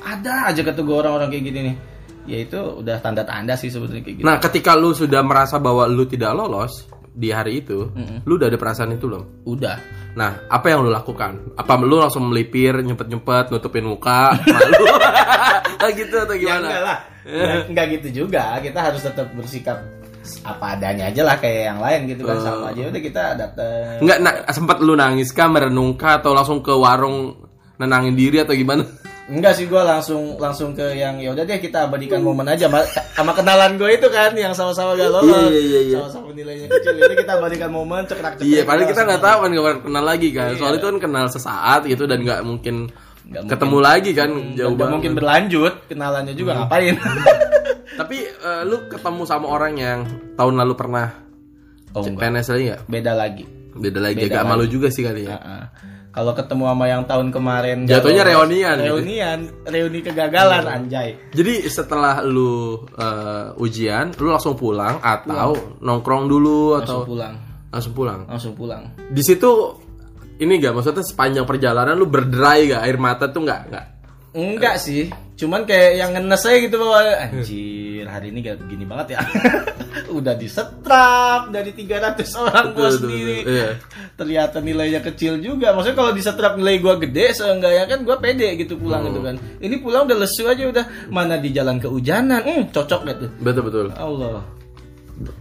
ada 0.00 0.48
aja 0.48 0.60
kata 0.60 0.80
gue 0.80 0.92
orang-orang 0.94 1.28
kayak 1.28 1.44
gini 1.44 1.60
nih 1.62 1.76
ya 2.24 2.38
itu 2.40 2.56
udah 2.56 2.96
tanda-tanda 2.98 3.52
sih 3.54 3.68
sebetulnya 3.68 4.00
kayak 4.00 4.16
gitu 4.18 4.24
Nah 4.24 4.36
ketika 4.38 4.72
lu 4.72 4.92
sudah 4.92 5.20
merasa 5.20 5.56
bahwa 5.56 5.84
lu 5.84 6.04
tidak 6.04 6.32
lolos 6.32 6.84
di 7.10 7.30
hari 7.30 7.62
itu, 7.62 7.94
lu 8.26 8.34
udah 8.34 8.48
ada 8.48 8.58
perasaan 8.58 8.90
itu 8.92 9.06
belum? 9.06 9.46
udah 9.46 9.78
Nah, 10.14 10.46
apa 10.46 10.66
yang 10.66 10.82
lu 10.82 10.90
lakukan? 10.90 11.54
Apa 11.54 11.74
lu 11.76 11.98
langsung 11.98 12.26
melipir, 12.26 12.70
nyempet-nyempet, 12.76 13.50
nutupin 13.50 13.82
muka, 13.82 14.30
malu? 14.34 14.86
Gitu 15.94 16.14
atau 16.16 16.32
ya 16.32 16.42
gimana? 16.54 16.66
enggak 16.66 16.82
lah 16.82 16.98
Ya, 17.24 17.46
enggak 17.64 17.86
gitu 17.92 18.08
juga 18.22 18.58
kita 18.58 18.78
harus 18.80 19.00
tetap 19.00 19.30
bersikap 19.32 19.78
apa 20.42 20.74
adanya 20.74 21.08
aja 21.08 21.22
lah 21.22 21.36
kayak 21.36 21.62
yang 21.66 21.80
lain 21.80 22.00
gitu 22.06 22.22
kan 22.22 22.36
sama 22.38 22.70
aja. 22.70 22.82
Udah 22.86 23.02
kita 23.02 23.22
datang 23.34 24.00
Enggak 24.00 24.18
na- 24.18 24.40
sempat 24.48 24.76
lu 24.78 24.92
nangis 24.92 25.30
kah, 25.30 25.46
merenung 25.46 25.94
kah 25.94 26.18
atau 26.18 26.32
langsung 26.32 26.58
ke 26.58 26.70
warung 26.70 27.36
nenangin 27.74 28.12
diri 28.12 28.40
atau 28.40 28.52
gimana? 28.52 28.84
Enggak 29.24 29.56
sih 29.56 29.64
gue 29.64 29.80
langsung 29.80 30.36
langsung 30.36 30.72
ke 30.72 30.92
yang 30.92 31.16
ya 31.16 31.32
udah 31.32 31.42
deh 31.42 31.56
kita 31.56 31.88
abadikan 31.88 32.20
momen 32.20 32.44
aja 32.44 32.68
sama, 32.68 32.84
sama 33.10 33.32
kenalan 33.32 33.76
gue 33.76 33.88
itu 33.90 34.04
kan 34.08 34.36
yang 34.36 34.52
sama-sama 34.52 34.92
gak 34.94 35.08
lolos. 35.08 35.48
Iya, 35.48 35.60
iya, 35.60 35.80
iya. 35.82 35.96
sama-sama 35.98 36.28
nilainya 36.30 36.68
kecil. 36.68 36.92
Jadi 36.94 37.14
kita 37.16 37.32
abadikan 37.34 37.70
momen 37.72 38.04
cekrak 38.04 38.36
cekrak 38.36 38.44
Iya, 38.44 38.62
padahal 38.62 38.88
kita 38.88 39.00
nggak 39.02 39.22
tahu 39.22 39.38
kan 39.38 39.48
nggak 39.50 39.76
kenal 39.80 40.04
lagi 40.04 40.28
kan. 40.28 40.48
Soalnya 40.54 40.78
itu 40.78 40.86
kan 40.86 40.98
kenal 41.00 41.24
sesaat 41.26 41.80
gitu 41.84 42.04
dan 42.04 42.20
nggak 42.20 42.40
mungkin 42.42 42.92
Nggak 43.24 43.56
ketemu 43.56 43.78
lagi 43.80 44.10
kan 44.12 44.30
jauh 44.52 44.68
Gak 44.68 44.76
banget. 44.76 44.92
mungkin 44.92 45.12
berlanjut 45.16 45.72
kenalannya 45.88 46.34
juga 46.36 46.60
ngapain 46.60 46.92
Tapi 47.94 48.16
eh, 48.26 48.62
lu 48.66 48.90
ketemu 48.90 49.22
sama 49.24 49.46
orang 49.48 49.74
yang 49.78 49.98
tahun 50.34 50.54
lalu 50.58 50.74
pernah 50.74 51.06
oh 51.94 52.02
PNS 52.02 52.48
lagi 52.50 52.64
nggak? 52.74 52.82
beda 52.90 53.12
lagi. 53.14 53.44
Beda 53.74 53.98
lagi, 53.98 54.22
Beda 54.22 54.38
agak 54.38 54.44
malu 54.46 54.64
juga 54.70 54.86
sih 54.86 55.02
kali 55.02 55.26
ya. 55.26 55.34
Heeh. 55.34 55.64
kalau 56.14 56.30
ketemu 56.30 56.70
sama 56.70 56.86
yang 56.86 57.02
tahun 57.10 57.34
kemarin 57.34 57.90
Jatuhnya 57.90 58.22
lolos, 58.22 58.30
reunian 58.46 58.76
gitu. 58.78 58.86
reunian 58.86 59.38
reuni 59.66 59.98
kegagalan 59.98 60.62
anjay. 60.62 61.18
Jadi 61.34 61.66
setelah 61.66 62.22
lu 62.22 62.86
eh, 62.94 63.50
ujian, 63.58 64.14
lu 64.22 64.30
langsung 64.30 64.54
pulang 64.54 65.02
atau 65.02 65.58
nongkrong 65.82 66.30
dulu 66.30 66.78
langsung 66.78 66.86
atau 66.86 66.98
pulang. 67.02 67.34
Langsung 67.74 67.92
pulang? 67.98 68.20
langsung 68.30 68.54
pulang. 68.54 68.82
Di 69.10 69.22
situ 69.26 69.50
ini 70.38 70.62
gak 70.62 70.74
maksudnya 70.78 71.02
sepanjang 71.02 71.46
perjalanan 71.46 71.98
lu 71.98 72.06
berderai 72.06 72.70
gak 72.70 72.82
air 72.86 72.98
mata 72.98 73.26
tuh 73.34 73.42
nggak? 73.42 73.60
Nggak? 73.74 73.86
Enggak 74.34 74.76
sih, 74.82 75.10
cuman 75.38 75.62
kayak 75.62 75.98
yang 75.98 76.10
ngenes 76.14 76.42
aja 76.42 76.58
gitu 76.58 76.74
bahwa 76.78 76.98
anjir 77.26 77.42
hari 78.14 78.30
ini 78.30 78.38
gak 78.40 78.62
begini 78.62 78.84
banget 78.84 79.06
ya. 79.14 79.18
Udah 80.16 80.34
disetrap 80.34 81.50
dari 81.50 81.70
300 81.70 82.22
orang 82.36 82.66
betul, 82.70 82.90
sendiri. 82.94 83.36
betul. 83.42 83.50
Iya. 83.50 83.68
Ternyata 84.14 84.56
nilainya 84.58 85.00
kecil 85.02 85.38
juga. 85.38 85.74
Maksudnya 85.74 85.98
kalau 85.98 86.12
disetrap 86.12 86.54
nilai 86.54 86.78
gua 86.78 86.94
gede, 86.96 87.34
seenggaknya 87.34 87.84
kan 87.84 87.98
gua 88.02 88.16
pede 88.16 88.54
gitu 88.56 88.74
pulang 88.74 89.02
gitu 89.04 89.20
kan. 89.20 89.34
Ini 89.58 89.74
pulang 89.78 90.06
udah 90.06 90.16
lesu 90.16 90.46
aja 90.46 90.62
udah 90.64 90.84
mana 91.08 91.34
di 91.36 91.50
jalan 91.50 91.76
kehujanan. 91.76 92.40
Hmm, 92.40 92.64
cocok 92.70 93.00
gak 93.02 93.16
tuh? 93.18 93.30
betul 93.38 93.62
betul. 93.62 93.86
Allah. 93.92 94.46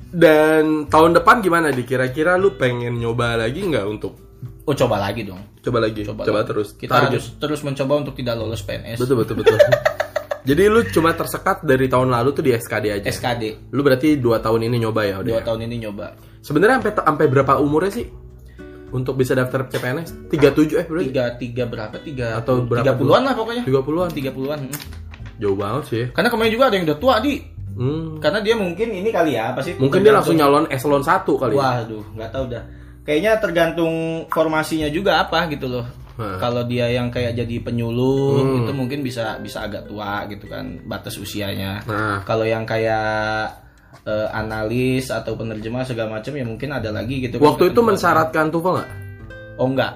Dan 0.10 0.86
tahun 0.86 1.18
depan 1.18 1.42
gimana 1.42 1.70
di 1.70 1.82
kira-kira 1.82 2.38
lu 2.38 2.54
pengen 2.54 2.94
nyoba 2.96 3.34
lagi 3.36 3.66
nggak 3.66 3.86
untuk 3.86 4.14
Oh 4.64 4.72
coba 4.72 4.96
lagi 4.98 5.26
dong. 5.26 5.42
coba 5.60 5.82
lagi 5.82 6.04
coba, 6.04 6.24
lagi. 6.24 6.48
terus 6.48 6.68
Kita 6.74 6.92
Target. 6.94 7.10
harus 7.12 7.26
terus 7.36 7.60
mencoba 7.64 7.94
untuk 8.00 8.14
tidak 8.14 8.36
lolos 8.38 8.62
PNS. 8.62 8.96
betul 8.96 9.16
betul 9.18 9.36
betul 9.42 9.58
jadi 10.44 10.68
lu 10.68 10.84
cuma 10.86 11.12
tersekat 11.12 11.64
dari 11.64 11.88
tahun 11.88 12.10
lalu 12.10 12.30
tuh 12.32 12.44
di 12.44 12.52
SKD 12.52 12.86
aja 12.94 13.08
SKD. 13.08 13.72
lu 13.72 13.82
berarti 13.82 14.16
dua 14.16 14.38
tahun 14.38 14.68
ini 14.68 14.78
nyoba 14.80 15.02
ya 15.04 15.16
udah 15.18 15.30
Dua 15.30 15.40
ya? 15.40 15.46
tahun 15.46 15.60
ini 15.66 15.76
nyoba. 15.82 16.08
sebenarnya 16.40 16.76
sampai 16.80 16.92
sampai 16.98 17.26
berapa 17.28 17.54
umurnya 17.58 17.92
sih 17.94 18.06
untuk 18.90 19.16
bisa 19.16 19.34
daftar 19.34 19.66
CPNS 19.66 20.30
37 20.30 20.38
eh 20.76 20.86
berarti 20.86 21.06
Tiga 21.08 21.26
tiga 21.34 21.64
berapa? 21.66 21.96
Tiga 21.98 22.28
Atau 22.38 22.62
berapa 22.62 22.84
tiga 22.84 22.94
puluhan 22.94 23.22
lah 23.24 23.34
pokoknya. 23.34 23.64
30-an 23.66 24.10
Tiga 24.12 24.30
puluhan. 24.30 24.60
hmm. 24.62 24.78
jauh 25.36 25.58
banget 25.58 25.84
sih 25.88 26.04
Karena 26.14 26.30
kemarin 26.30 26.52
juga 26.52 26.66
ada 26.70 26.76
yang 26.76 26.86
udah 26.86 27.00
tua 27.00 27.16
di. 27.18 27.42
hmm. 27.74 28.22
Karena 28.22 28.40
dia 28.40 28.54
mungkin 28.54 28.88
ini 28.92 29.10
kali 29.10 29.34
ya 29.34 29.50
apa 29.50 29.66
sih? 29.66 29.74
mungkin 29.76 30.00
dia 30.00 30.14
langsung 30.14 30.38
nyalon 30.38 30.70
eselon 30.70 31.02
1 31.02 31.26
kali 31.26 31.56
ya 31.56 31.82
Waduh, 31.82 32.04
nggak 32.14 32.30
tahu 32.30 32.46
dah. 32.54 32.64
Kayaknya 33.02 33.32
tergantung 33.36 33.94
formasinya 34.30 34.88
juga 34.88 35.20
apa 35.20 35.50
gitu 35.50 35.66
loh. 35.66 35.84
Kalau 36.14 36.62
dia 36.64 36.86
yang 36.88 37.10
kayak 37.10 37.34
jadi 37.34 37.56
penyuluh 37.60 38.62
itu 38.62 38.72
mungkin 38.72 39.02
bisa 39.02 39.42
bisa 39.42 39.66
agak 39.66 39.90
tua 39.90 40.30
gitu 40.30 40.46
kan 40.46 40.82
batas 40.86 41.18
usianya. 41.18 41.82
nah 41.86 42.22
Kalau 42.22 42.46
yang 42.46 42.64
kayak 42.64 43.50
eh, 44.06 44.28
analis 44.30 45.10
atau 45.10 45.34
penerjemah 45.34 45.86
segala 45.86 46.20
macam 46.20 46.34
ya 46.36 46.46
mungkin 46.46 46.70
ada 46.70 46.94
lagi 46.94 47.24
gitu. 47.24 47.42
kan. 47.42 47.50
waktu 47.50 47.74
itu 47.74 47.82
mensyaratkan 47.82 48.54
TOEFL 48.54 48.74
nggak 48.78 48.92
Oh 49.54 49.70
enggak, 49.70 49.94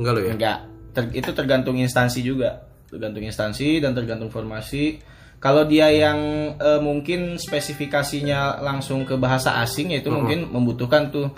enggak 0.00 0.12
lo 0.12 0.20
ya 0.20 0.32
Enggak. 0.32 0.58
Ter- 0.94 1.12
itu 1.12 1.30
tergantung 1.34 1.76
instansi 1.76 2.20
juga. 2.24 2.64
Tergantung 2.88 3.24
instansi 3.26 3.82
dan 3.82 3.92
tergantung 3.92 4.30
formasi. 4.30 5.00
Kalau 5.40 5.68
dia 5.68 5.92
yang 5.92 6.18
eh, 6.56 6.80
mungkin 6.80 7.36
spesifikasinya 7.36 8.64
langsung 8.64 9.04
ke 9.04 9.16
bahasa 9.20 9.60
asing 9.60 9.92
ya 9.92 10.00
itu 10.00 10.08
mungkin 10.08 10.48
membutuhkan 10.48 11.12
tuh 11.12 11.28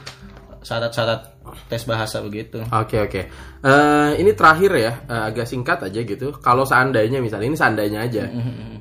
syarat-syarat 0.67 1.21
tes 1.65 1.87
bahasa 1.87 2.19
begitu. 2.19 2.59
Oke 2.67 2.99
oke. 2.99 3.23
Eh, 3.63 4.11
ini 4.19 4.35
terakhir 4.35 4.71
ya, 4.75 4.93
eh, 5.01 5.23
agak 5.25 5.47
singkat 5.47 5.79
aja 5.81 6.01
gitu. 6.03 6.35
Kalau 6.37 6.67
seandainya 6.67 7.23
misalnya 7.23 7.47
ini 7.47 7.55
seandainya 7.55 8.03
aja, 8.03 8.27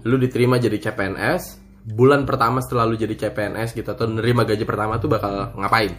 lu 0.01 0.17
diterima 0.17 0.57
jadi 0.57 0.81
CPNS, 0.81 1.61
bulan 1.85 2.25
pertama 2.25 2.57
setelah 2.57 2.83
lu 2.83 2.97
jadi 2.97 3.13
CPNS 3.13 3.71
gitu 3.71 3.85
atau 3.85 4.09
nerima 4.09 4.41
gaji 4.41 4.65
pertama 4.65 4.97
tuh 4.97 5.07
bakal 5.07 5.53
ngapain? 5.53 5.93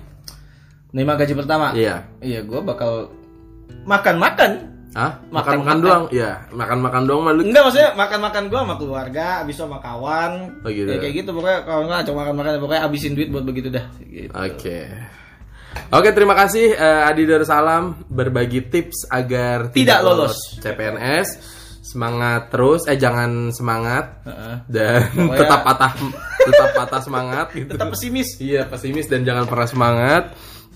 Nerima 0.91 1.15
gaji 1.15 1.35
pertama. 1.35 1.71
Iya. 1.71 2.03
Iya, 2.19 2.43
gua 2.43 2.67
bakal 2.67 3.15
makan-makan. 3.85 4.75
Hah? 4.97 5.13
Makan- 5.29 5.31
Makan 5.31 5.45
makan 5.61 5.61
makan. 5.61 5.79
doang? 5.85 6.05
Iya, 6.09 6.31
makan 6.51 6.79
makan 6.81 7.03
doang 7.05 7.23
mah 7.23 7.33
lu. 7.37 7.43
Enggak 7.45 7.63
maksudnya 7.69 7.91
makan-makan 7.95 8.43
gua 8.49 8.61
sama 8.65 8.75
keluarga, 8.81 9.27
habis 9.45 9.55
itu 9.55 9.63
sama 9.63 9.79
kawan. 9.79 10.33
Oh, 10.65 10.71
gitu. 10.73 10.89
Ya, 10.89 10.97
kayak 10.97 11.15
gitu 11.21 11.31
pokoknya 11.31 11.59
enggak 11.63 12.01
cuma 12.03 12.19
makan-makan 12.25 12.53
pokoknya 12.59 12.83
habisin 12.83 13.13
duit 13.13 13.29
buat 13.29 13.45
begitu 13.45 13.69
dah. 13.69 13.85
Gitu. 14.01 14.33
Oke. 14.33 14.79
Oke, 15.89 16.11
terima 16.11 16.35
kasih 16.35 16.71
eh, 16.71 17.03
Adi 17.05 17.25
Darussalam 17.25 18.05
berbagi 18.07 18.65
tips 18.65 19.07
agar 19.07 19.71
Tidak 19.71 20.01
lolos. 20.01 20.59
CPNS. 20.59 21.55
Semangat 21.81 22.51
terus, 22.51 22.83
eh 22.85 22.99
jangan 22.99 23.49
semangat 23.51 24.19
Heeh. 24.23 24.55
dan 24.67 25.07
Pokoknya- 25.15 25.39
tetap 25.39 25.61
patah 25.63 25.93
tetap 26.37 26.71
patah 26.75 27.01
semangat 27.01 27.47
gitu. 27.53 27.71
Tetap 27.71 27.89
pesimis. 27.89 28.29
Iya 28.37 28.67
pesimis 28.67 29.07
dan 29.07 29.23
jangan 29.23 29.47
pernah 29.47 29.65
semangat 29.65 30.23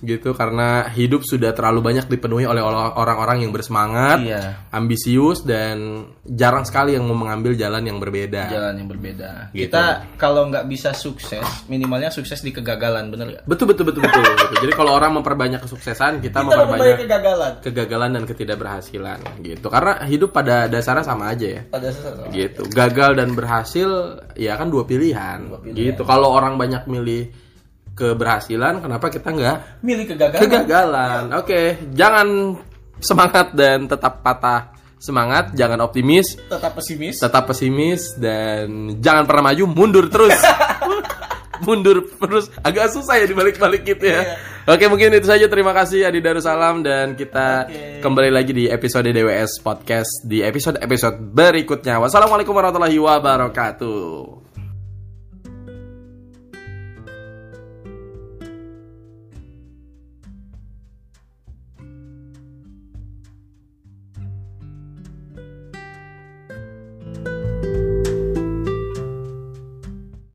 gitu 0.00 0.32
karena 0.32 0.88
hidup 0.88 1.22
sudah 1.22 1.52
terlalu 1.52 1.80
banyak 1.84 2.06
dipenuhi 2.06 2.44
oleh 2.44 2.64
orang-orang 2.64 3.44
yang 3.44 3.52
bersemangat, 3.52 4.18
Iya. 4.20 4.64
ambisius 4.70 5.44
dan 5.44 6.08
jarang 6.24 6.64
sekali 6.64 6.96
yang 6.96 7.04
mau 7.04 7.14
mengambil 7.14 7.52
jalan 7.52 7.84
yang 7.84 7.96
berbeda. 7.96 8.48
jalan 8.48 8.74
yang 8.74 8.88
berbeda. 8.88 9.52
Gitu. 9.52 9.68
Kita 9.68 10.08
kalau 10.16 10.48
nggak 10.48 10.64
bisa 10.66 10.90
sukses, 10.90 11.44
minimalnya 11.66 12.08
sukses 12.08 12.40
di 12.40 12.50
kegagalan, 12.50 13.08
bener 13.08 13.26
nggak? 13.30 13.44
Betul 13.44 13.68
betul 13.68 13.84
betul 13.86 14.02
betul. 14.02 14.22
betul. 14.24 14.56
Jadi 14.64 14.72
kalau 14.72 14.92
orang 14.92 15.12
memperbanyak 15.14 15.60
kesuksesan, 15.60 16.18
kita, 16.18 16.40
Kita 16.40 16.56
memperbanyak 16.64 16.98
kegagalan. 17.04 17.52
kegagalan 17.60 18.10
dan 18.16 18.22
ketidakberhasilan 18.24 19.18
gitu. 19.40 19.66
Karena 19.68 20.00
hidup 20.04 20.32
pada 20.32 20.64
dasarnya 20.66 21.04
sama 21.04 21.30
aja 21.30 21.46
ya. 21.46 21.62
Pada 21.68 21.92
saat 21.92 22.32
Gitu. 22.32 22.64
Gagal 22.70 23.16
dan 23.16 23.32
berhasil 23.32 23.88
ya 24.34 24.56
kan 24.56 24.72
dua 24.72 24.84
pilihan. 24.84 25.44
Gitu. 25.70 26.02
Kalau 26.02 26.32
orang 26.32 26.56
banyak 26.56 26.88
milih 26.88 27.49
keberhasilan, 28.00 28.80
kenapa 28.80 29.12
kita 29.12 29.28
nggak 29.28 29.56
milih 29.84 30.08
kegagalan. 30.08 30.40
kegagalan. 30.40 31.22
Oke, 31.36 31.60
jangan 31.92 32.56
semangat 32.96 33.52
dan 33.52 33.84
tetap 33.84 34.24
patah 34.24 34.72
semangat, 34.96 35.52
jangan 35.52 35.80
optimis, 35.80 36.36
Tetap 36.48 36.72
pesimis. 36.76 37.16
tetap 37.20 37.44
pesimis 37.44 38.16
dan 38.16 38.96
jangan 39.00 39.28
pernah 39.28 39.52
maju, 39.52 39.64
mundur 39.68 40.08
terus. 40.08 40.32
mundur 41.60 42.00
terus 42.16 42.48
agak 42.64 42.88
susah 42.88 43.20
ya 43.20 43.28
dibalik-balik 43.28 43.84
gitu 43.84 44.08
ya. 44.08 44.40
Oke, 44.64 44.88
mungkin 44.88 45.12
itu 45.12 45.28
saja. 45.28 45.44
Terima 45.44 45.76
kasih 45.76 46.08
Adi 46.08 46.24
Darussalam 46.24 46.80
dan 46.80 47.12
kita 47.12 47.68
Oke. 47.68 48.00
kembali 48.00 48.30
lagi 48.32 48.56
di 48.56 48.64
episode 48.64 49.04
DWS 49.04 49.60
Podcast 49.60 50.24
di 50.24 50.40
episode-episode 50.40 51.20
berikutnya. 51.20 52.00
Wassalamualaikum 52.00 52.56
warahmatullahi 52.56 52.96
wabarakatuh. 52.96 54.49